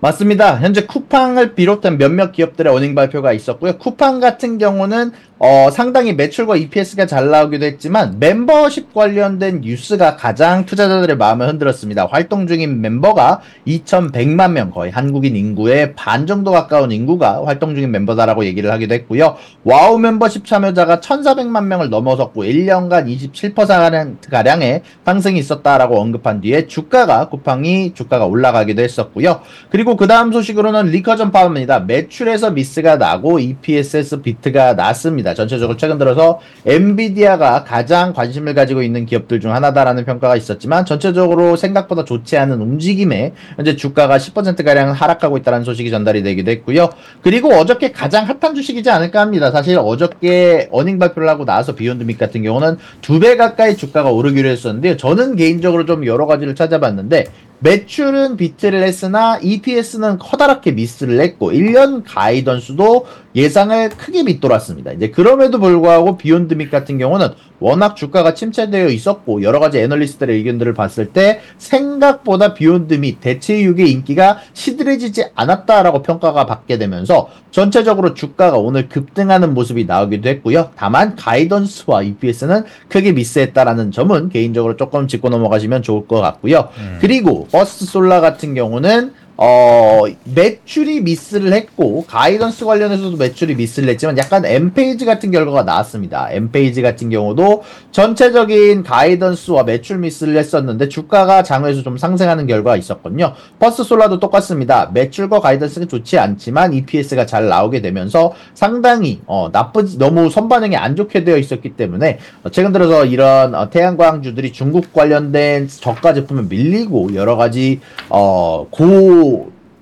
맞습니다. 0.00 0.58
현재 0.60 0.86
쿠팡을 0.86 1.54
비롯한 1.54 1.98
몇몇 1.98 2.32
기업들의 2.32 2.72
earning 2.72 2.94
발표가 2.94 3.32
있었고요. 3.32 3.76
쿠팡 3.78 4.20
같은 4.20 4.56
경우는 4.58 5.12
어, 5.42 5.70
상당히 5.70 6.12
매출과 6.12 6.56
EPS가 6.56 7.06
잘 7.06 7.30
나오기도 7.30 7.64
했지만 7.64 8.18
멤버십 8.18 8.92
관련된 8.92 9.62
뉴스가 9.62 10.16
가장 10.16 10.66
투자자들의 10.66 11.16
마음을 11.16 11.48
흔들었습니다. 11.48 12.08
활동 12.10 12.46
중인 12.46 12.82
멤버가 12.82 13.40
2,100만 13.66 14.52
명 14.52 14.70
거의 14.70 14.90
한국인 14.90 15.36
인구의 15.36 15.94
반 15.94 16.26
정도 16.26 16.50
가까운 16.50 16.92
인구가 16.92 17.42
활동 17.46 17.74
중인 17.74 17.90
멤버다라고 17.90 18.44
얘기를 18.44 18.70
하기도 18.70 18.92
했고요. 18.92 19.36
와우 19.64 19.98
멤버십 19.98 20.44
참여자가 20.44 21.00
1,400만 21.00 21.64
명을 21.64 21.88
넘어섰고 21.88 22.44
1년간 22.44 23.06
27%가량의 23.54 24.82
상승이 25.06 25.38
있었다라고 25.38 25.98
언급한 25.98 26.42
뒤에 26.42 26.66
주가가 26.66 27.30
쿠팡이 27.30 27.94
주가가 27.94 28.26
올라가기도 28.26 28.82
했었고요. 28.82 29.40
그리고 29.70 29.96
그 29.96 30.06
다음 30.06 30.32
소식으로는 30.32 30.90
리커전 30.90 31.32
파마입니다. 31.32 31.80
매출에서 31.80 32.50
miss가 32.50 32.96
나고 32.96 33.38
EPS에서 33.38 34.20
beat가 34.20 34.74
났습니다. 34.74 35.29
있습니다. 35.30 35.34
전체적으로 35.34 35.76
최근 35.76 35.98
들어서 35.98 36.40
엔비디아가 36.66 37.64
가장 37.64 38.12
관심을 38.12 38.54
가지고 38.54 38.82
있는 38.82 39.06
기업들 39.06 39.40
중 39.40 39.54
하나다라는 39.54 40.04
평가가 40.04 40.36
있었지만 40.36 40.84
전체적으로 40.84 41.56
생각보다 41.56 42.04
좋지 42.04 42.36
않은 42.36 42.60
움직임에 42.60 43.32
현재 43.56 43.76
주가가 43.76 44.18
10%가량 44.18 44.92
하락하고 44.92 45.38
있다는 45.38 45.64
소식이 45.64 45.90
전달이 45.90 46.22
되기도 46.22 46.50
했고요. 46.50 46.90
그리고 47.22 47.50
어저께 47.54 47.92
가장 47.92 48.26
핫한 48.26 48.54
주식이지 48.54 48.90
않을까 48.90 49.20
합니다. 49.20 49.50
사실 49.50 49.78
어저께 49.78 50.68
earning 50.72 50.98
발표를 50.98 51.28
하고 51.28 51.44
나서 51.44 51.74
비욘드 51.74 52.04
밋 52.04 52.18
같은 52.18 52.42
경우는 52.42 52.78
두 53.00 53.20
배 53.20 53.36
가까이 53.36 53.76
주가가 53.76 54.10
오르기도 54.10 54.48
했었는데요. 54.48 54.96
저는 54.96 55.36
개인적으로 55.36 55.84
좀 55.84 56.06
여러 56.06 56.24
가지를 56.24 56.54
찾아봤는데 56.54 57.26
매출은 57.60 58.36
beat를 58.36 58.82
했으나 58.82 59.38
EPS는 59.42 60.18
커다랗게 60.18 60.72
miss를 60.72 61.20
했고 61.20 61.52
1년 61.52 62.02
guidance도 62.06 63.06
예상을 63.34 63.90
크게 63.90 64.22
밑돌았습니다. 64.22 64.92
이제 64.92 65.10
그럼에도 65.10 65.58
불구하고 65.60 66.16
비욘드 66.16 66.54
밋 66.54 66.70
같은 66.70 66.98
경우는 66.98 67.28
워낙 67.60 67.94
주가가 67.94 68.34
침체되어 68.34 68.88
있었고 68.88 69.42
여러 69.42 69.60
가지 69.60 69.78
애널리스트들의 69.78 70.36
의견들을 70.36 70.74
봤을 70.74 71.06
때 71.06 71.40
생각보다 71.58 72.54
비욘드 72.54 72.94
밋 72.94 73.20
대체육의 73.20 73.90
인기가 73.90 74.38
시들해지지 74.52 75.26
않았다라고 75.34 76.02
평가가 76.02 76.46
받게 76.46 76.78
되면서 76.78 77.28
전체적으로 77.50 78.14
주가가 78.14 78.58
오늘 78.58 78.88
급등하는 78.88 79.54
모습이 79.54 79.84
나오기도 79.84 80.28
했고요. 80.28 80.70
다만 80.76 81.16
guidance와 81.16 82.02
EPS는 82.02 82.64
크게 82.88 83.12
miss했다라는 83.12 83.90
점은 83.92 84.28
개인적으로 84.30 84.76
조금 84.76 85.06
짚고 85.06 85.28
넘어가시면 85.28 85.82
좋을 85.82 86.06
것 86.06 86.20
같고요. 86.20 86.68
그리고 87.00 87.46
퍼스트 87.52 87.84
솔라 87.84 88.20
같은 88.20 88.54
경우는 88.54 89.12
어, 89.42 90.02
매출이 90.24 91.00
miss를 91.00 91.54
했고, 91.54 92.04
guidance 92.06 92.66
관련해서도 92.66 93.16
매출이 93.16 93.54
miss를 93.54 93.88
했지만, 93.88 94.18
약간 94.18 94.44
엔페이즈 94.44 95.06
같은 95.06 95.30
결과가 95.30 95.62
나왔습니다. 95.62 96.28
엔페이즈 96.30 96.82
같은 96.82 97.08
경우도 97.08 97.62
전체적인 97.90 98.82
guidance와 98.82 99.62
매출 99.62 99.96
miss를 99.96 100.36
했었는데, 100.36 100.90
주가가 100.90 101.42
장외에서 101.42 101.82
좀 101.82 101.96
상승하는 101.96 102.46
결과가 102.46 102.76
있었거든요. 102.76 103.32
퍼스트 103.58 103.82
솔라도 103.82 104.20
똑같습니다. 104.20 104.90
매출과 104.92 105.40
guidance가 105.40 105.86
좋지 105.86 106.18
않지만, 106.18 106.74
EPS가 106.74 107.24
잘 107.24 107.48
나오게 107.48 107.80
되면서 107.80 108.34
상당히, 108.52 109.22
어, 109.24 109.48
나쁘지, 109.50 109.96
너무 109.96 110.28
선반영이 110.28 110.76
안 110.76 110.96
좋게 110.96 111.24
되어 111.24 111.38
있었기 111.38 111.76
때문에, 111.76 112.18
어, 112.44 112.50
최근 112.50 112.72
들어서 112.72 113.06
이런 113.06 113.54
어, 113.54 113.70
태양광주들이 113.70 114.52
중국 114.52 114.92
관련된 114.92 115.66
저가 115.68 116.12
제품을 116.12 116.42
밀리고, 116.50 117.14
여러 117.14 117.36
가지, 117.36 117.80
어, 118.10 118.66
고, 118.70 119.29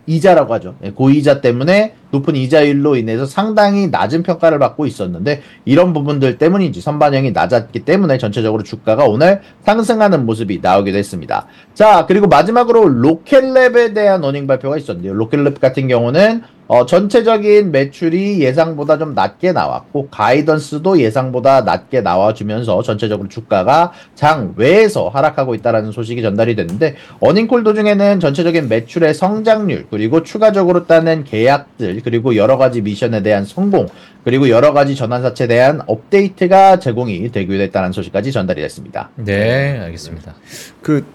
이자라고 0.08 0.54
하죠. 0.54 0.74
예, 0.82 0.90
고이자 0.90 1.42
때문에 1.42 1.94
높은 2.10 2.34
이자율로 2.34 2.96
인해서 2.96 3.26
상당히 3.26 3.88
낮은 3.88 4.22
평가를 4.22 4.58
받고 4.58 4.86
있었는데 4.86 5.42
이런 5.66 5.92
부분들 5.92 6.38
때문인지 6.38 6.80
선반영이 6.80 7.32
낮았기 7.32 7.80
때문에 7.80 8.16
전체적으로 8.16 8.62
주가가 8.62 9.04
오늘 9.04 9.42
상승하는 9.64 10.24
모습이 10.24 10.60
나오기도 10.62 10.96
했습니다. 10.96 11.46
자 11.74 12.06
그리고 12.06 12.26
마지막으로 12.26 12.84
로켓랩에 12.84 13.94
대한 13.94 14.24
earning 14.24 14.46
발표가 14.46 14.78
있었는데요. 14.78 15.12
로켓랩 15.12 15.60
같은 15.60 15.88
경우는 15.88 16.42
어, 16.68 16.84
전체적인 16.84 17.72
매출이 17.72 18.40
예상보다 18.40 18.98
좀 18.98 19.14
낮게 19.14 19.52
나왔고 19.52 20.08
guidance도 20.10 21.00
예상보다 21.00 21.62
낮게 21.62 22.02
나와주면서 22.02 22.82
전체적으로 22.82 23.28
주가가 23.28 23.92
장외에서 24.14 25.08
하락하고 25.08 25.54
있다라는 25.54 25.92
소식이 25.92 26.20
전달이 26.20 26.56
됐는데 26.56 26.96
earning 27.20 27.48
call 27.48 27.64
도중에는 27.64 28.20
전체적인 28.20 28.68
매출의 28.68 29.14
성장률 29.14 29.86
그리고 29.90 30.22
추가적으로 30.22 30.86
따낸 30.86 31.24
계약들 31.24 32.02
그리고 32.04 32.36
여러 32.36 32.58
가지 32.58 32.82
미션에 32.82 33.22
대한 33.22 33.46
성공 33.46 33.88
그리고 34.22 34.50
여러 34.50 34.74
가지 34.74 34.94
전환사채에 34.94 35.46
대한 35.46 35.80
업데이트가 35.86 36.78
제공이 36.80 37.32
되기도 37.32 37.62
했다는 37.62 37.92
소식까지 37.92 38.30
전달이 38.30 38.60
됐습니다. 38.60 39.08
네, 39.16 39.78
알겠습니다. 39.78 40.34
그 40.82 41.06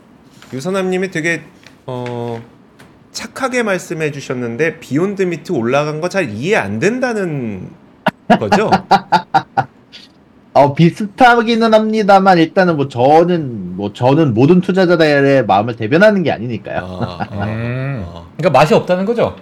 유사남님이 0.52 1.12
되게 1.12 1.42
어 1.86 2.42
착하게 3.14 3.64
말씀해 3.64 4.12
주셨는데 4.12 4.80
비욘드 4.80 5.22
미트 5.24 5.52
올라간 5.54 6.02
거 6.02 6.10
잘 6.10 6.30
이해 6.32 6.56
안 6.58 6.80
된다는 6.80 7.70
거죠? 8.40 8.70
어, 10.54 10.74
비슷하기는 10.76 11.74
합니다만 11.74 12.38
일단은 12.38 12.76
뭐 12.76 12.88
저는 12.88 13.76
뭐 13.76 13.92
저는 13.94 14.34
모든 14.36 14.62
투자자들의 14.62 15.46
마음을 15.46 15.76
대변하는 15.76 16.22
게 16.22 16.32
아니니까요. 16.32 16.78
아, 16.80 17.28
아, 17.32 17.46
음. 17.46 18.06
아. 18.08 18.26
그러니까 18.38 18.60
맛이 18.60 18.74
없다는 18.76 19.06
거죠? 19.06 19.36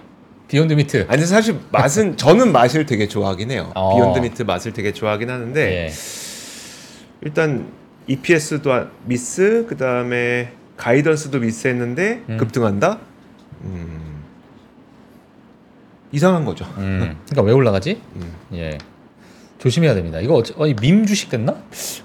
비욘드 0.48 0.74
미트. 0.74 1.08
아니 1.10 1.26
사실 1.26 1.58
맛은 1.72 2.16
저는 2.18 2.52
맛을 2.52 2.86
되게 2.86 3.08
좋아하긴 3.08 3.52
해요. 3.52 3.72
어. 3.76 3.96
비욘드 3.96 4.20
미트 4.20 4.44
맛을 4.44 4.72
되게 4.74 4.94
좋아하긴 4.94 5.30
하는데 5.30 5.62
예. 5.88 5.92
일단 7.22 7.68
EPS도 8.08 8.72
miss 9.06 9.66
그 9.68 9.76
다음에 9.78 10.54
guidance도 10.78 11.40
miss했는데 11.40 12.24
음. 12.30 12.38
급등한다. 12.38 13.00
음, 13.64 14.24
이상한 16.12 16.46
거죠. 16.46 16.66
음. 16.78 17.18
그러니까 17.30 17.42
왜 17.44 17.54
올라가지? 17.54 18.02
음. 18.16 18.34
예. 18.54 18.78
조심해야 19.60 19.94
됩니다. 19.94 20.20
이거 20.20 20.42
아니 20.60 20.74
밈 20.76 21.06
주식 21.06 21.30
됐나? 21.30 21.56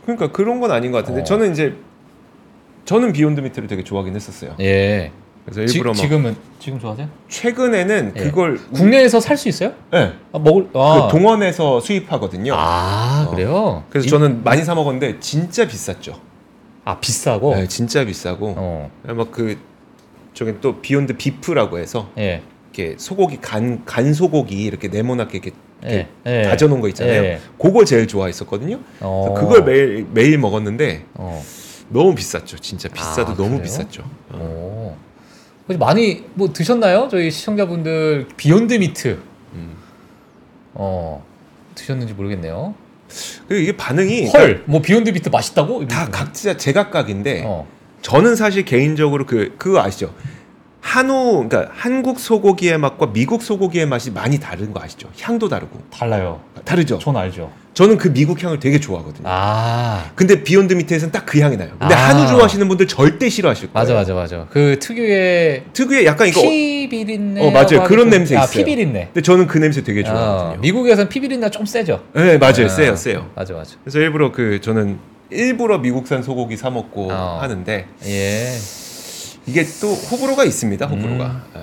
그러니까 0.02 0.30
그런 0.30 0.60
건 0.60 0.70
아닌 0.70 0.92
것 0.92 0.98
같은데 0.98 1.22
어. 1.22 1.24
저는 1.24 1.52
이제 1.52 1.74
저는 2.84 3.12
비욘드 3.12 3.40
미트를 3.40 3.66
되게 3.68 3.82
좋아하긴 3.82 4.14
했었어요. 4.14 4.54
예. 4.60 5.10
그래서 5.44 5.64
지, 5.64 5.78
일부러 5.78 5.90
막 5.92 5.96
지금은 5.96 6.36
지금 6.58 6.78
좋아하세요? 6.80 7.08
최근에는 7.28 8.12
예. 8.16 8.20
그걸 8.24 8.58
국내에서 8.72 9.20
살 9.20 9.36
수 9.36 9.48
있어요? 9.48 9.72
네, 9.92 10.12
아, 10.32 10.38
먹을 10.40 10.68
그 10.72 10.78
아. 10.78 11.08
동원에서 11.08 11.80
수입하거든요. 11.80 12.52
아, 12.54 13.26
어. 13.28 13.30
그래요? 13.30 13.84
그래서 13.88 14.06
이- 14.06 14.10
저는 14.10 14.42
많이 14.44 14.62
사 14.64 14.74
먹었는데 14.74 15.20
진짜 15.20 15.66
비쌌죠. 15.66 16.20
아 16.84 16.98
비싸고. 17.00 17.54
네, 17.54 17.66
진짜 17.68 18.04
비싸고 18.04 18.54
어. 18.56 18.90
막그 19.04 19.56
저기 20.36 20.52
또 20.60 20.82
비욘드 20.82 21.16
비프라고 21.16 21.78
해서 21.78 22.10
예. 22.18 22.42
이렇게 22.74 22.94
소고기 22.98 23.38
간, 23.40 23.82
간 23.86 24.12
소고기 24.12 24.64
이렇게 24.64 24.88
네모나게 24.88 25.38
이렇게, 25.38 25.52
이렇게 25.80 26.08
예. 26.26 26.40
예. 26.40 26.42
다져놓은 26.42 26.82
거 26.82 26.88
있잖아요. 26.88 27.24
예. 27.24 27.40
그걸 27.58 27.86
제일 27.86 28.06
좋아했었거든요. 28.06 28.78
어. 29.00 29.34
그걸 29.34 29.64
매일 29.64 30.06
매일 30.12 30.36
먹었는데 30.36 31.06
어. 31.14 31.42
너무 31.88 32.14
비쌌죠. 32.14 32.58
진짜 32.58 32.90
비싸도 32.90 33.32
아, 33.32 33.34
너무? 33.34 33.62
비쌌죠. 33.62 34.04
어. 34.28 34.36
오. 34.38 34.96
그래서 35.66 35.78
많이 35.82 36.26
뭐 36.34 36.52
드셨나요? 36.52 37.08
저희 37.10 37.30
시청자분들 37.30 38.28
비욘드 38.36 38.74
미트. 38.74 39.18
음. 39.54 39.74
어. 40.74 41.24
드셨는지 41.74 42.12
모르겠네요. 42.12 42.74
그리고 43.48 43.62
이게 43.62 43.74
반응이 43.74 44.28
헐, 44.28 44.64
뭐 44.66 44.82
비욘드 44.82 45.08
미트 45.08 45.30
맛있다고? 45.30 45.86
다 45.88 46.10
각자 46.10 46.58
제각각인데 46.58 47.44
어. 47.46 47.66
저는 48.06 48.36
사실 48.36 48.64
개인적으로 48.64 49.26
그 49.26 49.52
그거 49.58 49.82
아시죠? 49.82 50.14
한우 50.80 51.48
그러니까 51.48 51.72
한국 51.74 52.20
소고기의 52.20 52.78
맛과 52.78 53.12
미국 53.12 53.42
소고기의 53.42 53.86
맛이 53.86 54.12
많이 54.12 54.38
다른 54.38 54.72
거 54.72 54.80
아시죠? 54.80 55.08
향도 55.20 55.48
다르고 55.48 55.80
달라요. 55.90 56.40
다르죠. 56.64 57.00
전 57.00 57.16
알죠. 57.16 57.50
저는 57.74 57.98
그 57.98 58.12
미국 58.12 58.40
향을 58.40 58.60
되게 58.60 58.78
좋아하거든요. 58.78 59.24
아. 59.28 60.12
근데 60.14 60.44
비욘드 60.44 60.72
미트에서는 60.74 61.10
딱 61.10 61.26
그 61.26 61.40
향이 61.40 61.56
나요. 61.56 61.70
근데 61.80 61.96
아. 61.96 62.10
한우 62.10 62.28
좋아하시는 62.28 62.68
분들 62.68 62.86
절대 62.86 63.28
싫어하실 63.28 63.72
거예요. 63.72 63.82
맞아 63.82 63.94
맞아 63.94 64.14
맞아. 64.14 64.46
그 64.50 64.78
특유의 64.78 65.64
특유의 65.72 66.06
약간 66.06 66.28
이거 66.28 66.40
피 66.42 66.88
비린내. 66.88 67.44
어, 67.44 67.50
맞아요. 67.50 67.82
그런 67.88 68.08
냄새 68.08 68.36
아, 68.36 68.44
있어요. 68.44 68.56
피 68.56 68.64
비린내. 68.70 69.06
근데 69.06 69.20
저는 69.20 69.48
그 69.48 69.58
냄새 69.58 69.82
되게 69.82 70.02
어, 70.02 70.04
좋아하거든요. 70.04 70.60
미국에서는 70.60 71.08
피 71.08 71.18
비린내가 71.18 71.50
좀 71.50 71.66
세죠. 71.66 72.04
네 72.14 72.38
맞아요, 72.38 72.66
아, 72.66 72.68
세요, 72.68 72.94
세요. 72.94 73.28
맞아 73.34 73.52
맞아. 73.52 73.74
그래서 73.82 73.98
일부러 73.98 74.30
그 74.30 74.60
저는 74.60 75.15
일부러 75.30 75.78
미국산 75.78 76.22
소고기 76.22 76.56
사 76.56 76.70
먹고 76.70 77.10
어. 77.10 77.38
하는데 77.40 77.86
예. 78.04 78.56
이게 79.46 79.64
또 79.80 79.92
호불호가 79.92 80.44
있습니다. 80.44 80.86
호불호가 80.86 81.26
음. 81.26 81.42
예. 81.56 81.60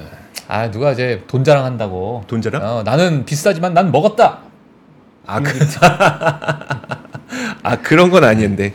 아 0.48 0.72
누가 0.72 0.92
이제 0.92 1.24
돈 1.28 1.44
자랑한다고. 1.44 2.24
돈 2.28 2.42
자랑? 2.42 2.62
어, 2.64 2.84
나는 2.84 3.26
비싸지만 3.26 3.74
난 3.74 3.92
먹었다. 3.92 4.40
아, 5.26 5.40
그, 5.40 5.54
아 7.64 7.78
그런 7.82 8.10
건 8.10 8.26
아닌데 8.26 8.74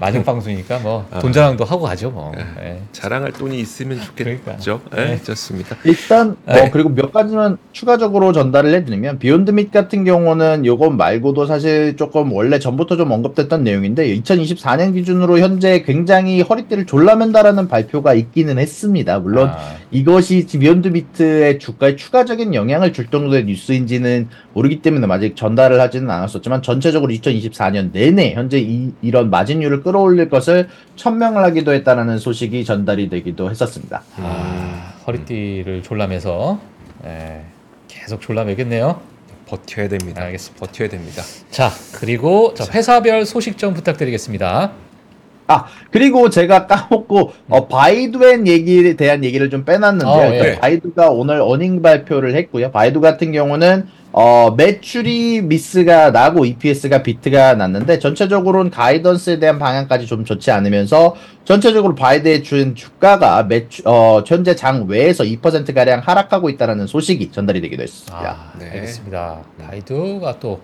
마지막 0.00 0.24
방송이니까 0.24 0.78
뭐 0.80 1.06
아. 1.10 1.18
돈 1.20 1.32
자랑도 1.32 1.64
하고 1.64 1.82
가죠 1.82 2.10
뭐. 2.10 2.32
예. 2.62 2.80
자랑할 2.92 3.32
돈이 3.32 3.58
있으면 3.60 4.00
좋겠죠. 4.00 4.80
그러니까. 4.90 5.10
예, 5.12 5.14
네. 5.16 5.22
좋습니다. 5.22 5.76
일단 5.84 6.36
네. 6.46 6.60
어 6.60 6.70
그리고 6.72 6.88
몇 6.88 7.12
가지만 7.12 7.58
추가적으로 7.72 8.32
전달을 8.32 8.74
해드리면 8.74 9.18
비욘드 9.18 9.52
미트 9.52 9.70
같은 9.70 10.04
경우는 10.04 10.66
요것 10.66 10.94
말고도 10.94 11.46
사실 11.46 11.96
조금 11.96 12.32
원래 12.32 12.58
전부터 12.58 12.96
좀 12.96 13.10
언급됐던 13.10 13.62
내용인데 13.62 14.14
2024년 14.16 14.94
기준으로 14.94 15.38
현재 15.38 15.82
굉장히 15.82 16.40
허리띠를 16.40 16.86
졸라맨다라는 16.86 17.68
발표가 17.68 18.14
있기는 18.14 18.58
했습니다. 18.58 19.20
물론 19.20 19.48
아, 19.48 19.76
이것이 19.90 20.46
비욘드 20.46 20.92
미트의 20.92 21.58
주가에 21.60 21.96
추가적인 21.96 22.54
영향을 22.54 22.92
줄 22.92 23.06
정도의 23.06 23.44
뉴스인지는 23.44 24.28
모르기 24.52 24.82
때문에 24.82 25.06
아직 25.12 25.36
전달을 25.36 25.80
하지는 25.80 26.10
않았었지만 26.10 26.62
전체적으로 26.62 27.12
2024년 27.12 27.92
내내 27.92 28.34
현재 28.34 28.58
이, 28.58 28.90
이런 29.02 29.30
마진율을 29.30 29.83
끌어올릴 29.84 30.28
것을 30.28 30.68
천명을 30.96 31.44
하기도 31.44 31.72
했다라는 31.72 32.18
소식이 32.18 32.64
전달이 32.64 33.08
되기도 33.10 33.50
했었습니다. 33.50 34.02
아, 34.16 34.94
허리띠를 35.06 35.82
졸라매서 35.84 36.58
예, 37.04 37.42
계속 37.86 38.20
졸라매겠네요. 38.20 39.00
버텨야 39.46 39.88
됩니다. 39.88 40.22
알겠습니다. 40.22 40.66
버텨야 40.66 40.88
됩니다. 40.88 41.22
자, 41.50 41.70
그리고 41.94 42.54
자, 42.54 42.64
회사별 42.72 43.26
소식 43.26 43.58
좀 43.58 43.74
부탁드리겠습니다. 43.74 44.72
아 45.46 45.66
그리고 45.90 46.30
제가 46.30 46.66
까먹고 46.66 47.32
어, 47.50 47.68
바이두엔 47.68 48.46
얘기에 48.46 48.94
대한 48.94 49.24
얘기를 49.24 49.50
좀 49.50 49.64
빼놨는데요. 49.64 50.10
어, 50.10 50.32
일단 50.32 50.48
예. 50.48 50.58
바이두가 50.58 51.10
오늘 51.10 51.40
어닝 51.42 51.82
발표를 51.82 52.34
했고요. 52.34 52.70
바이두 52.70 53.00
같은 53.02 53.32
경우는 53.32 53.86
어, 54.16 54.52
매출이 54.52 55.42
미스가 55.42 56.12
나고 56.12 56.44
EPS가 56.44 57.02
비트가 57.02 57.54
났는데 57.54 57.98
전체적으로는 57.98 58.70
가이던스에 58.70 59.40
대한 59.40 59.58
방향까지 59.58 60.06
좀 60.06 60.24
좋지 60.24 60.52
않으면서 60.52 61.16
전체적으로 61.44 61.96
바이두의 61.96 62.44
준 62.44 62.76
주가가 62.76 63.42
매출 63.42 63.82
어, 63.88 64.22
현재 64.24 64.54
장 64.54 64.86
외에서 64.86 65.24
2% 65.24 65.74
가량 65.74 65.98
하락하고 65.98 66.48
있다는 66.48 66.86
소식이 66.86 67.32
전달이 67.32 67.60
되기도 67.60 67.82
했습니다. 67.82 68.16
아, 68.16 68.56
네. 68.56 68.70
알겠습니다. 68.70 69.42
바이두가 69.58 70.38
또 70.38 70.60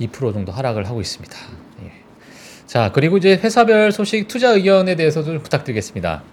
2% 0.00 0.32
정도 0.32 0.50
하락을 0.50 0.88
하고 0.88 1.00
있습니다. 1.00 1.36
예. 1.84 1.92
자, 2.66 2.90
그리고 2.92 3.18
이제 3.18 3.38
회사별 3.40 3.92
소식 3.92 4.26
투자 4.26 4.50
의견에 4.50 4.96
대해서도 4.96 5.26
좀 5.26 5.42
부탁드리겠습니다. 5.44 6.24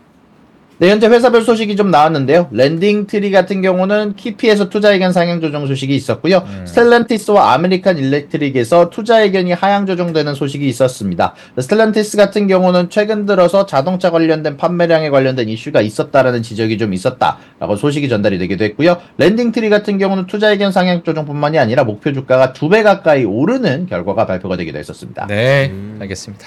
네, 0.80 0.92
현재 0.92 1.08
회사별 1.08 1.42
소식이 1.42 1.76
좀 1.76 1.90
나왔는데요. 1.90 2.50
렌딩트리 2.52 3.32
같은 3.32 3.64
경우는 3.64 4.16
키프에서 4.16 4.70
투자 4.70 4.94
의견 4.94 5.12
상향 5.12 5.42
조정 5.42 5.66
소식이 5.66 5.96
있었고요. 5.96 6.44
음. 6.46 6.66
스텔란티스와 6.68 7.54
아메리칸 7.54 7.98
일렉트릭에서 7.98 8.92
투자 8.92 9.22
의견이 9.24 9.54
하향 9.54 9.88
조정되는 9.88 10.36
소식이 10.36 10.68
있었습니다. 10.70 11.34
스텔란티스 11.60 12.18
같은 12.18 12.46
경우는 12.46 12.92
최근 12.92 13.26
들어서 13.26 13.66
자동차 13.66 14.12
관련된 14.12 14.58
판매량에 14.58 15.10
관련된 15.10 15.50
이슈가 15.50 15.82
있었다라는 15.82 16.44
지적이 16.44 16.78
좀 16.78 16.94
있었다라고 16.94 17.76
소식이 17.76 18.08
전달이 18.08 18.38
되기도 18.38 18.64
했고요. 18.66 18.98
렌딩트리 19.18 19.70
같은 19.72 19.98
경우는 19.98 20.28
투자 20.28 20.52
의견 20.52 20.72
상향 20.72 21.02
조정뿐만이 21.04 21.58
아니라 21.58 21.86
목표 21.86 22.14
주가가 22.14 22.54
두 22.54 22.68
배 22.68 22.84
가까이 22.84 23.24
오르는 23.24 23.86
결과가 23.88 24.26
발표가 24.28 24.58
되기도 24.58 24.78
했었습니다. 24.78 25.26
네, 25.28 25.70
음. 25.72 25.98
알겠습니다. 26.02 26.46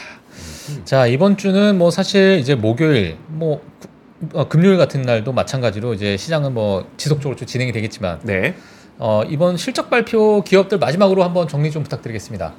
자, 0.85 1.07
이번 1.07 1.37
주는 1.37 1.77
뭐 1.79 1.91
사실 1.91 2.39
이제 2.39 2.55
목요일, 2.55 3.17
뭐 3.27 3.61
구- 3.81 3.89
어, 4.35 4.49
금요일 4.49 4.77
같은 4.77 5.03
날도 5.03 5.33
마찬가지로 5.33 5.95
이제 5.95 6.17
시장은 6.17 6.53
뭐 6.55 6.85
지속적으로 6.97 7.37
좀 7.37 7.47
진행이 7.47 7.73
되겠지만 7.73 8.21
네. 8.23 8.55
어, 8.99 9.23
이번 9.29 9.57
실적 9.57 9.89
발표 9.89 10.43
기업들 10.43 10.79
마지막으로 10.79 11.25
한번 11.25 11.49
정리 11.49 11.71
좀 11.71 11.83
부탁드리겠습니다. 11.83 12.53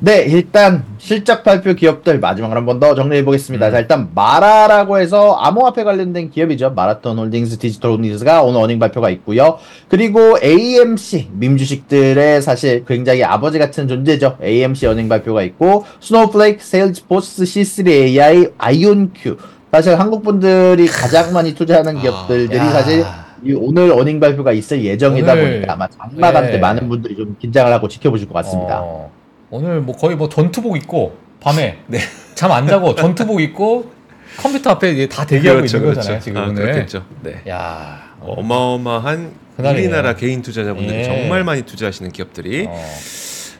네, 0.00 0.22
일단 0.24 0.84
실적 0.98 1.44
발표 1.44 1.72
기업들 1.74 2.18
마지막으로 2.18 2.58
한 2.58 2.66
번 2.66 2.80
더 2.80 2.96
정리해 2.96 3.24
보겠습니다. 3.24 3.68
음. 3.68 3.72
자, 3.72 3.78
일단 3.78 4.10
마라라고 4.12 4.98
해서 4.98 5.34
암호화폐 5.36 5.84
관련된 5.84 6.30
기업이죠. 6.30 6.72
마라톤 6.74 7.16
홀딩스 7.16 7.58
디지털 7.58 7.92
홀딩스가 7.92 8.42
오늘 8.42 8.60
어닝 8.60 8.80
발표가 8.80 9.08
있고요. 9.10 9.58
그리고 9.88 10.36
AMC 10.42 11.28
밈주식들의 11.34 12.42
사실 12.42 12.84
굉장히 12.84 13.22
아버지 13.22 13.60
같은 13.60 13.86
존재죠. 13.86 14.38
AMC 14.42 14.88
어닝 14.88 15.08
발표가 15.08 15.44
있고 15.44 15.84
스노우플레이크, 16.00 16.64
세일즈포스, 16.64 17.44
C3AI, 17.44 18.54
아이온큐 18.58 19.36
사실 19.74 19.98
한국 19.98 20.22
분들이 20.22 20.86
가장 20.86 21.32
많이 21.32 21.52
투자하는 21.52 21.96
아, 21.96 22.00
기업들들이 22.00 22.58
야. 22.58 22.70
사실 22.70 23.04
이 23.42 23.52
오늘 23.54 23.90
어닝 23.90 24.20
발표가 24.20 24.52
있을 24.52 24.84
예정이다 24.84 25.32
오늘, 25.32 25.50
보니까 25.56 25.72
아마 25.72 25.88
장마감 25.88 26.44
네. 26.46 26.52
때 26.52 26.58
많은 26.58 26.88
분들이 26.88 27.16
좀 27.16 27.34
긴장을 27.40 27.72
하고 27.72 27.88
지켜보실 27.88 28.28
것 28.28 28.34
같습니다. 28.34 28.78
어, 28.82 29.10
오늘 29.50 29.80
뭐 29.80 29.96
거의 29.96 30.14
뭐 30.14 30.28
전투복 30.28 30.76
입고 30.76 31.16
밤에 31.40 31.78
네. 31.88 31.98
잠안 32.36 32.68
자고 32.68 32.94
전투복 32.94 33.40
입고 33.40 33.90
컴퓨터 34.38 34.70
앞에 34.70 35.08
다 35.08 35.26
대기하고 35.26 35.64
있는 35.64 35.84
거잖아요 35.94 36.20
지금 36.20 36.40
아, 36.40 36.46
오늘. 36.46 36.62
그렇겠죠. 36.62 37.04
네. 37.22 37.42
야, 37.48 38.14
어, 38.20 38.34
어마어마한 38.38 39.32
그날이네요. 39.56 39.88
우리나라 39.88 40.14
개인 40.14 40.40
투자자분들이 40.40 40.98
예. 41.00 41.02
정말 41.02 41.42
많이 41.42 41.62
투자하시는 41.62 42.12
기업들이 42.12 42.66
어, 42.68 42.80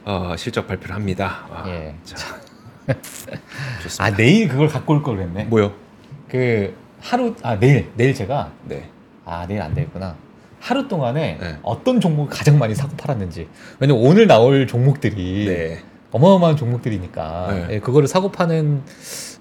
어, 0.04 0.34
실적 0.38 0.68
발표를 0.68 0.94
합니다. 0.94 1.46
아, 1.52 1.64
예. 1.66 1.94
자, 2.04 2.16
좋습니다. 3.82 3.98
아 4.04 4.10
내일 4.16 4.46
그걸 4.46 4.68
갖고 4.68 4.94
올 4.94 5.02
걸 5.02 5.16
그랬네. 5.16 5.44
뭐요? 5.46 5.72
그 6.34 6.74
하루 7.00 7.32
아 7.42 7.56
내일 7.60 7.92
내일 7.94 8.12
제가 8.12 8.50
네. 8.64 8.88
아 9.24 9.46
내일 9.46 9.62
안 9.62 9.72
되겠구나. 9.72 10.16
하루 10.58 10.88
동안에 10.88 11.38
네. 11.40 11.56
어떤 11.62 12.00
종목을 12.00 12.28
가장 12.28 12.58
많이 12.58 12.74
사고 12.74 12.96
팔았는지. 12.96 13.46
왜냐면 13.78 14.02
오늘 14.04 14.26
나올 14.26 14.66
종목들이 14.66 15.44
네. 15.46 15.78
어마어마한 16.10 16.56
종목들이니까 16.56 17.46
네. 17.68 17.74
예, 17.76 17.78
그거를 17.78 18.08
사고 18.08 18.32
파는 18.32 18.82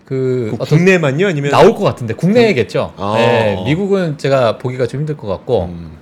그 0.06 0.52
그 0.52 0.58
어떤 0.60 0.78
국내만요, 0.78 1.26
아니면 1.26 1.50
나올 1.50 1.74
것 1.74 1.80
같은데 1.84 2.14
국내겠죠. 2.14 2.94
아. 2.98 3.16
네, 3.18 3.64
미국은 3.66 4.20
제가 4.20 4.60
보기가 4.60 4.86
좀 4.86 5.00
힘들 5.00 5.18
것 5.18 5.26
같고 5.28 5.64
음, 5.64 5.98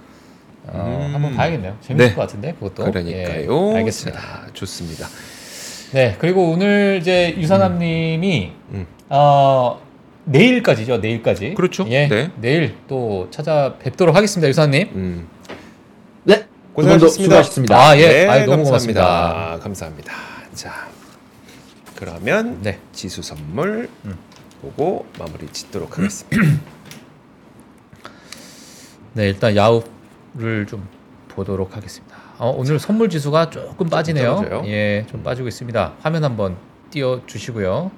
어, 0.68 1.06
음. 1.08 1.16
한번 1.16 1.36
봐야겠네요. 1.38 1.78
재밌을 1.80 2.10
네. 2.10 2.16
것 2.16 2.22
같은데 2.24 2.54
그것도. 2.60 2.92
그러니까요. 2.92 3.72
예, 3.72 3.78
알겠습니다. 3.78 4.20
자, 4.20 4.48
좋습니다. 4.52 5.08
네 5.94 6.18
그리고 6.20 6.52
오늘 6.52 6.98
이제 7.00 7.34
유사남님이 7.38 8.52
음. 8.74 8.88
어, 9.08 9.80
내일까지죠. 10.26 10.98
내일까지. 10.98 11.54
그렇죠. 11.56 11.86
예, 11.90 12.08
네. 12.08 12.32
내일 12.40 12.76
또 12.88 13.28
찾아뵙도록 13.32 14.16
하겠습니다, 14.16 14.48
유사님. 14.48 14.90
음. 14.94 15.28
네, 16.24 16.46
고생하셨습니다. 16.74 17.24
수고하셨습니다. 17.24 17.76
아 17.76 17.98
예, 17.98 18.08
네, 18.08 18.28
아이, 18.28 18.46
너무 18.46 18.64
감사합니다. 18.64 19.02
고맙습니다. 19.02 19.60
감사합니다. 19.64 20.14
자, 20.54 20.90
그러면 21.96 22.60
네. 22.62 22.80
지수 22.94 23.22
선물 23.22 23.90
음. 24.06 24.18
보고 24.62 25.06
마무리 25.18 25.48
짓도록 25.48 25.98
하겠습니다. 25.98 26.38
네, 29.14 29.28
일단 29.28 29.56
야후를 29.56 30.68
좀 30.68 30.88
보도록 31.28 31.76
하겠습니다. 31.76 32.16
어, 32.38 32.50
오늘 32.56 32.80
선물 32.80 33.10
지수가 33.10 33.50
조금 33.50 33.90
빠지네요. 33.90 34.36
떨어져요. 34.36 34.64
예, 34.68 35.06
좀 35.10 35.24
빠지고 35.24 35.48
있습니다. 35.48 35.94
화면 36.02 36.24
한번 36.24 36.58
띄워 36.92 37.22
주시고요. 37.26 37.92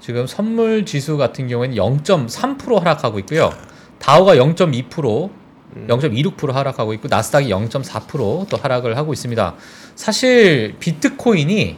지금 0.00 0.26
선물 0.26 0.86
지수 0.86 1.16
같은 1.16 1.48
경우에는 1.48 1.76
0.3% 1.76 2.78
하락하고 2.78 3.18
있고요. 3.20 3.50
다우가 3.98 4.36
0.2%, 4.36 5.30
음. 5.76 5.86
0.26% 5.88 6.52
하락하고 6.52 6.94
있고 6.94 7.08
나스닥이 7.08 7.48
0.4%또 7.48 8.56
하락을 8.56 8.96
하고 8.96 9.12
있습니다. 9.12 9.54
사실 9.94 10.76
비트코인이 10.78 11.76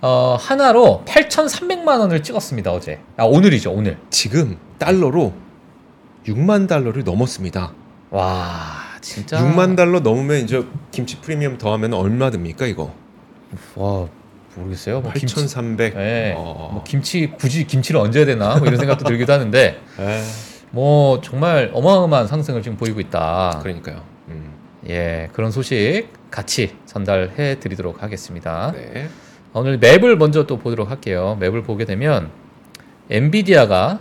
어, 0.00 0.36
하나로 0.38 1.02
8,300만 1.06 1.98
원을 2.00 2.22
찍었습니다, 2.22 2.72
어제. 2.72 3.00
아, 3.16 3.24
오늘이죠, 3.24 3.72
오늘. 3.72 3.98
지금 4.10 4.56
달러로 4.78 5.32
6만 6.26 6.68
달러를 6.68 7.02
넘었습니다. 7.02 7.72
와, 8.10 8.78
진짜 9.00 9.38
6만 9.38 9.76
달러 9.76 10.00
넘으면 10.00 10.44
이제 10.44 10.64
김치 10.92 11.20
프리미엄 11.20 11.58
더하면 11.58 11.94
얼마 11.94 12.30
듭니까 12.30 12.66
이거? 12.66 12.94
와 13.74 14.08
모르겠어요. 14.58 15.00
뭐 15.00 15.12
김치, 15.12 15.34
8,300. 15.34 15.94
예, 15.96 16.34
어. 16.36 16.70
뭐 16.72 16.84
김치 16.84 17.32
굳이 17.38 17.66
김치를 17.66 18.00
얹어야 18.00 18.24
되나 18.24 18.56
뭐 18.56 18.66
이런 18.66 18.78
생각도 18.78 19.04
들기도 19.04 19.32
하는데 19.32 19.80
에, 19.98 20.22
뭐 20.70 21.20
정말 21.20 21.70
어마어마한 21.72 22.26
상승을 22.26 22.62
지금 22.62 22.76
보이고 22.76 23.00
있다. 23.00 23.60
그러니까요. 23.62 24.02
음, 24.28 24.52
예 24.88 25.28
그런 25.32 25.50
소식 25.50 26.08
같이 26.30 26.76
전달해 26.84 27.58
드리도록 27.58 28.02
하겠습니다. 28.02 28.72
네. 28.72 29.08
오늘 29.54 29.78
맵을 29.78 30.16
먼저 30.16 30.46
또 30.46 30.58
보도록 30.58 30.90
할게요. 30.90 31.36
맵을 31.40 31.62
보게 31.62 31.84
되면 31.84 32.30
엔비디아가 33.10 34.00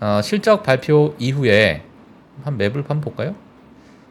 어, 0.00 0.20
실적 0.22 0.62
발표 0.62 1.14
이후에 1.18 1.82
한 2.44 2.56
맵을 2.56 2.84
한번 2.88 3.00
볼까요? 3.00 3.34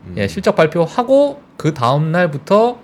음, 0.06 0.16
예 0.18 0.28
실적 0.28 0.56
발표하고 0.56 1.42
그 1.58 1.74
다음 1.74 2.12
날부터 2.12 2.80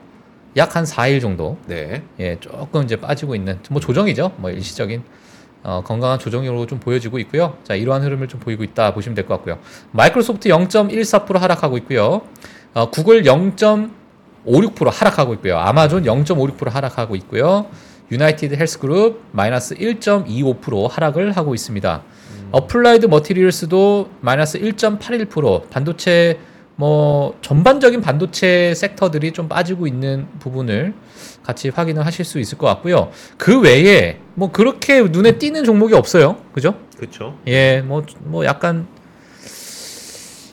약 0.58 0.76
한 0.76 0.84
4일 0.86 1.22
정도 1.22 1.58
네. 1.68 2.04
예, 2.20 2.38
조금 2.40 2.84
이제 2.84 2.96
빠지고 2.96 3.36
있는 3.36 3.60
뭐 3.70 3.80
조정이죠. 3.82 4.32
뭐 4.38 4.50
일시적인 4.52 5.04
어, 5.64 5.82
건강한 5.84 6.20
조정으로 6.20 6.66
좀 6.68 6.80
보여지고 6.80 7.18
있고요. 7.20 7.58
자, 7.64 7.74
이러한 7.76 8.04
흐름을 8.04 8.28
좀 8.28 8.40
보이고 8.40 8.64
있다 8.64 8.94
보시면 8.94 9.16
될 9.16 9.26
것 9.26 9.36
같고요. 9.36 9.58
마이크로소프트 9.92 10.48
0.14% 10.50 11.40
하락하고 11.40 11.78
있고요. 11.80 12.22
어, 12.74 12.90
구글 12.92 13.24
0.56% 13.24 14.92
하락하고 14.92 15.34
있고요. 15.36 15.58
아마존 15.58 16.04
0.56% 16.04 16.70
하락하고 16.70 17.16
있고요. 17.16 17.66
유나이티드 18.12 18.56
헬스그룹 18.56 19.24
마이너스 19.32 19.76
1.25% 19.76 20.88
하락을 20.90 21.32
하고 21.36 21.56
있습니다. 21.56 22.04
어플라이드 22.52 23.08
머티리얼스도 23.08 24.10
마이너스 24.22 24.60
1.81% 24.60 25.70
반도체 25.70 26.38
뭐 26.78 27.38
전반적인 27.42 28.02
반도체 28.02 28.74
섹터들이 28.76 29.32
좀 29.32 29.48
빠지고 29.48 29.88
있는 29.88 30.28
부분을 30.40 30.94
같이 31.44 31.70
확인을 31.70 32.06
하실 32.06 32.26
수 32.26 32.40
있을 32.40 32.58
것 32.58 32.68
같고요. 32.68 33.12
그 33.38 33.60
외에 33.62 34.18
뭐 34.34 34.52
그렇게 34.52 35.02
눈에 35.02 35.38
띄는 35.38 35.64
종목이 35.64 35.94
없어요. 35.94 36.38
그죠? 36.54 36.76
그렇죠. 36.98 37.38
예, 37.48 37.82
뭐, 37.82 38.04
뭐 38.20 38.46
약간 38.46 38.88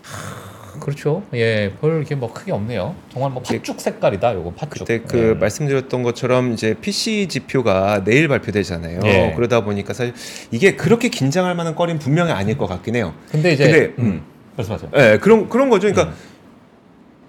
하, 0.02 0.78
그렇죠. 0.78 1.22
예, 1.34 1.72
별 1.80 1.96
이렇게 1.96 2.14
뭐 2.14 2.32
크게 2.32 2.52
없네요. 2.52 2.94
정말 3.12 3.30
뭐 3.30 3.42
팥죽 3.42 3.80
색깔이다. 3.80 4.34
요거 4.34 4.52
팥죽. 4.52 4.86
그때 4.86 5.00
그 5.00 5.30
예. 5.30 5.34
말씀드렸던 5.34 6.02
것처럼 6.02 6.52
이제 6.52 6.74
PC 6.74 7.28
지표가 7.28 8.04
내일 8.04 8.28
발표되잖아요. 8.28 9.00
예. 9.04 9.32
그러다 9.34 9.64
보니까 9.64 9.92
사실 9.92 10.12
이게 10.50 10.76
그렇게 10.76 11.08
긴장할 11.08 11.54
만한 11.54 11.74
거리는 11.74 11.98
분명히 11.98 12.32
아닐 12.32 12.58
것 12.58 12.66
같긴 12.66 12.96
해요. 12.96 13.14
근데 13.30 13.52
이제 13.52 13.64
근데 13.64 13.94
음, 13.98 14.04
음, 14.04 14.31
말씀하세요. 14.56 14.90
예, 14.96 15.18
그런 15.20 15.48
그런 15.48 15.70
거죠. 15.70 15.88
그러니까 15.88 16.14
음. 16.14 16.32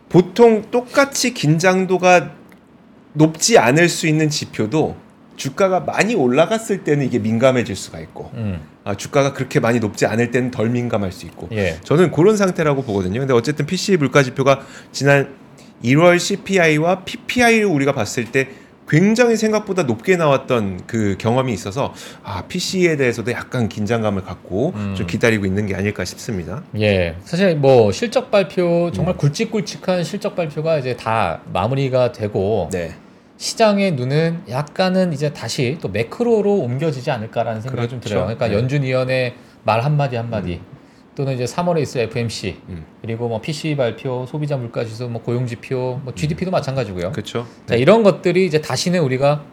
보통 0.09 0.69
똑같이 0.69 1.33
긴장도가 1.33 2.31
높지 3.13 3.57
않을 3.57 3.89
수 3.89 4.07
있는 4.07 4.29
지표도 4.29 4.95
주가가 5.35 5.79
많이 5.79 6.15
올라갔을 6.15 6.83
때는 6.83 7.05
이게 7.05 7.19
민감해질 7.19 7.75
수가 7.75 7.99
있고 7.99 8.29
음. 8.35 8.61
아, 8.83 8.95
주가가 8.95 9.33
그렇게 9.33 9.59
많이 9.59 9.79
높지 9.79 10.05
않을 10.05 10.31
때는 10.31 10.51
덜 10.51 10.69
민감할 10.69 11.11
수 11.11 11.25
있고 11.25 11.49
예. 11.51 11.79
저는 11.83 12.11
그런 12.11 12.37
상태라고 12.37 12.83
보거든요. 12.83 13.19
근데 13.19 13.33
어쨌든 13.33 13.65
PCE 13.65 13.97
물가 13.97 14.21
지표가 14.21 14.61
지난 14.91 15.35
1월 15.83 16.19
CPI와 16.19 17.03
PPI를 17.03 17.65
우리가 17.65 17.93
봤을 17.93 18.25
때 18.25 18.49
굉장히 18.87 19.37
생각보다 19.37 19.83
높게 19.83 20.17
나왔던 20.17 20.81
그 20.87 21.15
경험이 21.17 21.53
있어서 21.53 21.93
아 22.23 22.43
PC에 22.47 22.97
대해서도 22.97 23.31
약간 23.31 23.69
긴장감을 23.69 24.23
갖고 24.23 24.73
음. 24.75 24.93
좀 24.95 25.07
기다리고 25.07 25.45
있는 25.45 25.67
게 25.67 25.75
아닐까 25.75 26.03
싶습니다. 26.05 26.63
예, 26.79 27.15
사실 27.23 27.55
뭐 27.55 27.91
실적 27.91 28.29
발표 28.29 28.87
음. 28.87 28.91
정말 28.93 29.15
굵직굵직한 29.17 30.03
실적 30.03 30.35
발표가 30.35 30.77
이제 30.77 30.95
다 30.95 31.41
마무리가 31.51 32.11
되고 32.11 32.69
네, 32.71 32.95
시장의 33.37 33.93
눈은 33.93 34.43
약간은 34.49 35.13
이제 35.13 35.33
다시 35.33 35.77
또 35.81 35.89
매크로로 35.89 36.59
옮겨지지 36.59 37.11
않을까라는 37.11 37.61
생각이 37.61 37.89
좀 37.89 37.99
그렇죠. 37.99 38.09
들어요. 38.09 38.23
그러니까 38.25 38.47
네. 38.47 38.55
연준 38.55 38.83
위원의 38.83 39.33
말 39.63 39.81
한마디 39.83 40.15
한마디 40.15 40.59
또는 41.15 41.33
이제 41.33 41.45
3월에 41.45 41.81
있을 41.81 42.01
FMC 42.01 42.57
음. 42.69 42.85
그리고 43.01 43.27
뭐 43.27 43.39
PC 43.39 43.75
발표, 43.75 44.25
소비자 44.25 44.57
물가 44.57 44.83
지수, 44.83 45.07
뭐 45.07 45.21
고용 45.21 45.45
지표, 45.45 45.99
뭐 46.03 46.13
GDP도 46.13 46.51
마찬가지고요. 46.51 47.11
그렇죠. 47.11 47.45
자, 47.67 47.75
이런 47.75 48.03
것들이 48.03 48.45
이제 48.45 48.61
다시는 48.61 48.99
우리가 49.01 49.43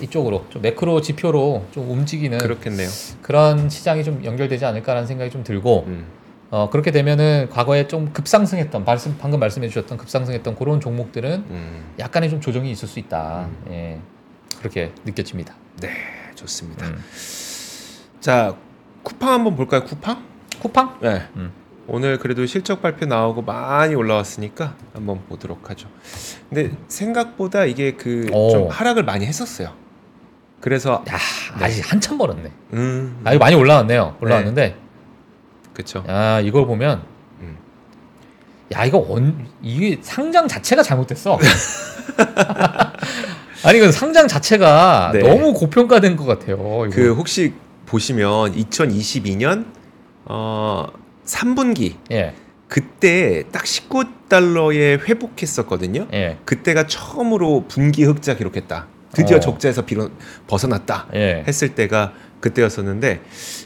이쪽으로 0.00 0.46
좀 0.50 0.62
매크로 0.62 1.00
지표로 1.00 1.66
좀 1.72 1.90
움직이는 1.90 2.38
그렇겠네요. 2.38 2.88
그런 3.22 3.68
시장이 3.68 4.04
좀 4.04 4.24
연결되지 4.24 4.64
않을까라는 4.64 5.06
생각이 5.06 5.30
좀 5.30 5.42
들고 5.42 5.84
음. 5.88 6.06
어, 6.50 6.68
그렇게 6.70 6.90
되면은 6.90 7.48
과거에 7.50 7.86
좀 7.88 8.12
급상승했던 8.12 8.84
말씀 8.84 9.16
방금 9.18 9.40
말씀해 9.40 9.68
주셨던 9.68 9.98
급상승했던 9.98 10.56
그런 10.56 10.80
종목들은 10.80 11.44
음. 11.48 11.84
약간의 11.98 12.30
좀 12.30 12.40
조정이 12.40 12.70
있을 12.70 12.88
수 12.88 12.98
있다. 12.98 13.48
예. 13.70 13.98
그렇게 14.58 14.92
느껴집니다. 15.04 15.54
네, 15.80 15.90
좋습니다. 16.34 16.86
음. 16.86 17.02
자, 18.20 18.56
쿠팡 19.02 19.32
한번 19.32 19.56
볼까요? 19.56 19.84
쿠팡? 19.84 20.29
쿠팡? 20.60 20.98
네. 21.00 21.22
음. 21.36 21.52
오늘 21.88 22.18
그래도 22.18 22.46
실적 22.46 22.80
발표 22.80 23.06
나오고 23.06 23.42
많이 23.42 23.94
올라왔으니까 23.94 24.76
한번 24.94 25.22
보도록 25.28 25.70
하죠. 25.70 25.88
근데 26.48 26.70
생각보다 26.86 27.64
이게 27.64 27.94
그 27.94 28.28
오. 28.32 28.50
좀 28.50 28.68
하락을 28.68 29.02
많이 29.02 29.26
했었어요. 29.26 29.72
그래서 30.60 31.04
야, 31.08 31.18
아직 31.58 31.90
한참 31.90 32.16
멀었네. 32.18 32.52
음, 32.74 33.20
아, 33.24 33.32
이거 33.32 33.44
많이 33.44 33.56
올라왔네요. 33.56 34.18
올라왔는데 34.20 34.76
그렇죠. 35.72 36.04
야, 36.08 36.38
이걸 36.40 36.66
보면 36.66 37.02
음. 37.40 37.56
야, 38.72 38.84
이거 38.84 39.04
언 39.08 39.48
이게 39.62 39.98
상장 40.02 40.46
자체가 40.46 40.82
잘못됐어. 40.82 41.38
아니, 43.64 43.78
그 43.78 43.90
상장 43.90 44.28
자체가 44.28 45.10
네. 45.12 45.20
너무 45.20 45.54
고평가된 45.54 46.16
것 46.16 46.24
같아요. 46.24 46.56
이거. 46.86 46.88
그 46.90 47.14
혹시 47.14 47.54
보시면 47.86 48.54
2022년 48.54 49.79
어 50.32 50.86
3분기 51.26 51.96
예, 52.12 52.34
그때 52.68 53.42
딱 53.50 53.64
19달러에 53.64 55.00
회복했었거든요. 55.00 56.06
예, 56.12 56.38
그때가 56.44 56.86
처음으로 56.86 57.64
분기 57.68 58.04
흑자 58.04 58.36
기록했다. 58.36 58.86
드디어 59.12 59.38
어. 59.38 59.40
적자에서 59.40 59.84
비로, 59.84 60.08
벗어났다. 60.46 61.08
예. 61.14 61.44
했을 61.46 61.74
때가 61.74 62.12
그때였었는데 62.38 63.20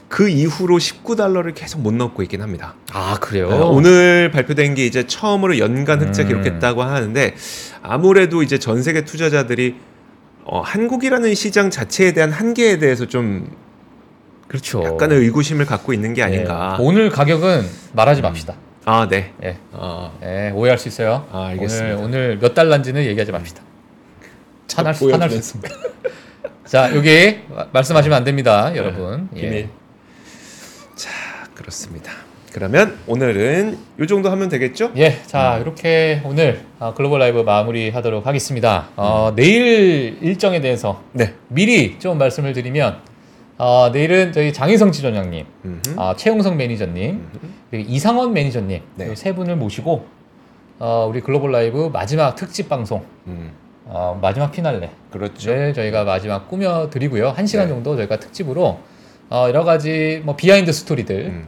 그 0.09 0.27
이후로 0.27 0.77
19달러를 0.77 1.53
계속 1.53 1.81
못 1.81 1.93
넘고 1.93 2.23
있긴 2.23 2.41
합니다. 2.41 2.75
아, 2.91 3.17
그래요? 3.21 3.47
어, 3.47 3.69
오늘 3.69 4.31
발표된 4.31 4.75
게 4.75 4.85
이제 4.85 5.05
처음으로 5.07 5.59
연간 5.59 6.01
흑자 6.01 6.23
음. 6.23 6.27
기록했다고 6.27 6.83
하는데 6.83 7.35
아무래도 7.81 8.43
이제 8.43 8.57
전 8.57 8.81
세계 8.81 9.05
투자자들이 9.05 9.75
어, 10.43 10.61
한국이라는 10.61 11.33
시장 11.35 11.69
자체에 11.69 12.13
대한 12.13 12.31
한계에 12.31 12.77
대해서 12.77 13.05
좀 13.05 13.49
그렇죠. 14.47 14.83
약간의 14.83 15.17
의구심을 15.19 15.65
갖고 15.65 15.93
있는 15.93 16.13
게 16.13 16.23
아닌가. 16.23 16.77
예. 16.79 16.83
오늘 16.83 17.09
가격은 17.09 17.65
말하지 17.93 18.21
맙시다. 18.21 18.53
아, 18.85 19.07
네. 19.09 19.33
예. 19.43 19.57
아, 19.73 20.11
예, 20.23 20.51
오해할 20.53 20.77
수 20.77 20.87
있어요. 20.87 21.27
아, 21.31 21.47
알겠습니다. 21.47 21.95
오늘, 21.97 22.03
오늘 22.05 22.39
몇 22.39 22.53
달란지는 22.53 23.03
얘기하지 23.05 23.31
맙시다. 23.31 23.61
산할 24.67 24.93
수, 24.93 25.09
산할 25.09 25.29
수. 25.29 25.35
있습니다. 25.37 25.75
자, 26.65 26.95
여기 26.95 27.39
마- 27.49 27.67
말씀하시면 27.71 28.15
안 28.17 28.23
됩니다, 28.23 28.75
여러분. 28.75 29.29
예. 29.35 29.41
비밀. 29.41 29.69
자, 30.95 31.09
그렇습니다. 31.55 32.11
그러면 32.53 32.97
오늘은 33.07 33.77
요 33.99 34.05
정도 34.07 34.31
하면 34.31 34.47
되겠죠? 34.47 34.91
예, 34.95 35.21
자 35.25 35.57
이렇게 35.57 36.21
오늘 36.23 36.61
아, 36.79 36.93
글로벌 36.93 37.19
라이브 37.19 37.39
마무리하도록 37.39 38.25
하겠습니다. 38.25 38.87
어, 38.95 39.33
내일 39.35 40.17
일정에 40.21 40.61
대해서 40.61 41.03
네. 41.11 41.33
미리 41.49 41.99
좀 41.99 42.17
말씀을 42.17 42.53
드리면 42.53 42.99
어, 43.57 43.89
내일은 43.91 44.31
저희 44.33 44.51
장희성 44.51 44.91
지점장님. 44.91 45.45
아, 45.95 46.13
최용성 46.17 46.57
매니저님, 46.57 47.11
음흠. 47.11 47.47
그리고 47.71 47.89
이상원 47.89 48.33
매니저님 48.33 48.81
네. 48.95 49.11
이 49.11 49.18
세 49.18 49.33
분을 49.33 49.55
모시고 49.55 50.05
어, 50.79 51.07
우리 51.09 51.21
글로벌 51.21 51.51
라이브 51.51 51.89
마지막 51.91 52.35
특집 52.35 52.67
방송 52.67 53.03
음, 53.27 53.51
어, 53.85 54.17
마지막 54.21 54.51
피날레 54.51 54.89
그렇죠. 55.09 55.51
를 55.51 55.73
저희가 55.73 56.03
마지막 56.03 56.49
꾸며 56.49 56.89
드리고요. 56.89 57.29
한 57.29 57.47
시간 57.47 57.67
네. 57.67 57.73
정도 57.73 57.95
저희가 57.95 58.19
특집으로 58.19 58.79
어, 59.29 59.45
여러 59.47 59.63
가지 59.63 60.21
뭐 60.25 60.35
비하인드 60.35 60.71
스토리들 60.71 61.15
음, 61.27 61.47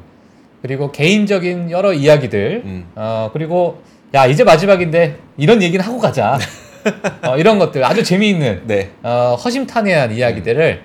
그리고 0.62 0.92
개인적인 0.92 1.72
여러 1.72 1.94
이야기들 1.94 2.62
음. 2.66 2.88
어 2.96 3.30
그리고 3.34 3.82
야 4.14 4.26
이제 4.26 4.44
마지막인데 4.44 5.18
이런 5.38 5.62
얘기는 5.62 5.84
하고 5.84 6.00
가자 6.00 6.40
어, 7.28 7.38
이런 7.38 7.60
것들 7.60 7.84
아주 7.84 8.04
재미있는 8.04 8.64
네. 8.66 8.92
어, 9.04 9.36
허심탄회한 9.36 10.14
이야기들을 10.14 10.84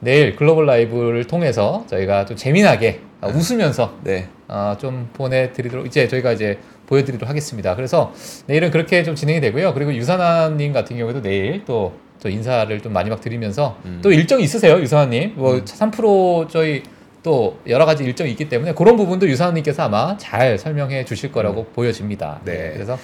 내일 0.00 0.34
글로벌 0.36 0.66
라이브를 0.66 1.26
통해서 1.26 1.84
저희가 1.88 2.24
좀 2.24 2.36
재미나게 2.36 3.00
어, 3.20 3.28
웃으면서 3.28 3.98
네. 4.02 4.28
어, 4.48 4.76
좀 4.80 5.10
보내드리도록 5.12 5.86
이제 5.86 6.08
저희가 6.08 6.32
이제 6.32 6.58
보여드리도록 6.86 7.28
하겠습니다. 7.28 7.76
그래서 7.76 8.12
내일은 8.46 8.70
그렇게 8.70 9.04
좀 9.04 9.14
진행이 9.14 9.40
되고요. 9.40 9.74
그리고 9.74 9.94
유사나님 9.94 10.72
같은 10.72 10.96
경우에도 10.96 11.22
내일 11.22 11.64
또, 11.64 11.94
또 12.20 12.28
인사를 12.28 12.80
좀 12.80 12.92
마지막 12.92 13.20
드리면서 13.20 13.78
음. 13.84 14.00
또 14.02 14.10
일정이 14.10 14.42
있으세요, 14.42 14.80
유사나님. 14.80 15.34
뭐 15.36 15.54
음. 15.54 15.64
3% 15.64 16.48
저희 16.48 16.82
또 17.22 17.58
여러 17.68 17.84
가지 17.84 18.02
일정이 18.02 18.30
있기 18.30 18.48
때문에 18.48 18.72
그런 18.72 18.96
부분도 18.96 19.28
유사나님께서 19.28 19.84
아마 19.84 20.16
잘 20.16 20.58
설명해 20.58 21.04
주실 21.04 21.30
거라고 21.30 21.66
보여집니다. 21.66 22.40
네. 22.44 22.52
네, 22.54 22.72
그래서 22.72 22.98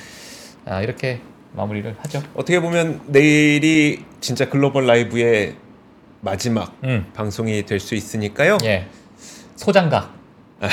아, 0.65 0.81
이렇게 0.81 1.21
마무리를 1.53 1.95
하죠. 1.99 2.23
어떻게 2.35 2.61
보면 2.61 3.03
내일이 3.07 4.05
진짜 4.21 4.49
글로벌 4.49 4.87
라이브의 4.87 5.55
마지막 6.31 6.77
음, 6.83 7.07
방송이 7.15 7.65
될 7.65 7.79
수 7.79 7.95
있으니까요. 7.95 8.59
예. 8.65 8.87
소장각. 9.55 10.12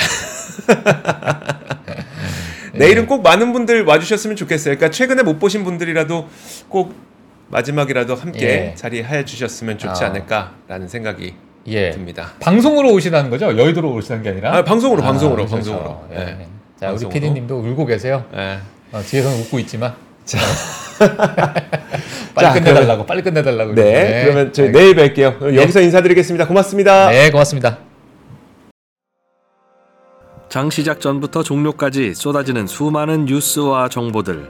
내일은 2.74 3.06
꼭 3.06 3.22
많은 3.22 3.52
분들 3.52 3.84
와주셨으면 3.84 4.34
좋겠어요. 4.36 4.74
그러니까 4.76 4.90
최근에 4.90 5.22
못 5.22 5.38
보신 5.38 5.62
분들이라도 5.62 6.28
꼭 6.68 6.92
마지막이라도 7.50 8.16
함께 8.16 8.70
예. 8.70 8.74
자리해 8.74 9.24
주셨으면 9.24 9.78
좋지 9.78 10.02
아. 10.02 10.08
않을까라는 10.08 10.88
생각이 10.88 11.34
예. 11.68 11.90
듭니다. 11.92 12.32
방송으로 12.40 12.92
오시라는 12.92 13.30
거죠? 13.30 13.56
여의도로 13.56 13.92
오시는 13.94 14.22
게 14.24 14.30
아니라? 14.30 14.56
아, 14.56 14.64
방송으로, 14.64 15.02
방송으로, 15.02 15.46
그렇죠. 15.46 15.54
방송으로. 15.54 16.04
예. 16.14 16.16
예. 16.16 16.24
자, 16.80 16.88
우리 16.90 17.04
방송으로. 17.04 17.10
PD님도 17.10 17.56
울고 17.60 17.86
계세요. 17.86 18.24
예. 18.34 18.58
어, 18.90 19.00
뒤에서는 19.02 19.38
웃고 19.42 19.60
있지만. 19.60 19.94
자. 20.24 20.38
빨리 22.34 22.46
자, 22.46 22.52
끝내달라고, 22.54 23.06
빨리 23.06 23.22
끝내달라고. 23.22 23.74
네, 23.74 23.82
그러는데. 23.82 24.24
그러면 24.24 24.52
저희 24.52 24.68
알겠- 24.68 24.72
내일 24.72 24.94
뵐게요. 24.96 25.54
여기서 25.56 25.80
인사드리겠습니다. 25.80 26.46
고맙습니다. 26.46 27.08
네, 27.10 27.30
고맙습니다. 27.30 27.78
장 30.48 30.70
시작 30.70 31.00
전부터 31.00 31.42
종료까지 31.42 32.14
쏟아지는 32.14 32.66
수많은 32.66 33.24
뉴스와 33.26 33.88
정보들. 33.88 34.48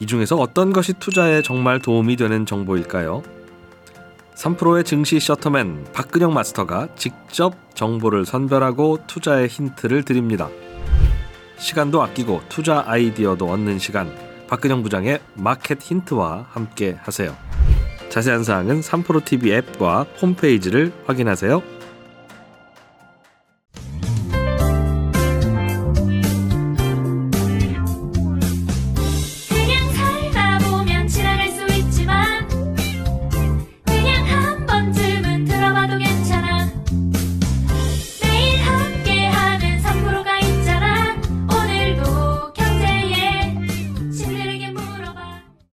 이 0.00 0.06
중에서 0.06 0.36
어떤 0.36 0.72
것이 0.72 0.92
투자에 0.94 1.42
정말 1.42 1.80
도움이 1.80 2.16
되는 2.16 2.44
정보일까요? 2.44 3.22
3프로의 4.36 4.84
증시 4.84 5.20
셔터맨 5.20 5.86
박근영 5.92 6.34
마스터가 6.34 6.88
직접 6.96 7.54
정보를 7.74 8.26
선별하고 8.26 8.98
투자의 9.06 9.46
힌트를 9.48 10.02
드립니다. 10.04 10.48
시간도 11.58 12.02
아끼고 12.02 12.40
투자 12.48 12.82
아이디어도 12.86 13.46
얻는 13.48 13.78
시간. 13.78 14.10
박근영 14.52 14.82
부장의 14.82 15.20
마켓 15.32 15.80
힌트와 15.80 16.44
함께 16.50 16.98
하세요. 17.00 17.34
자세한 18.10 18.44
사항은 18.44 18.82
3프로 18.82 19.24
TV 19.24 19.50
앱과 19.50 20.04
홈페이지를 20.20 20.92
확인하세요. 21.06 21.62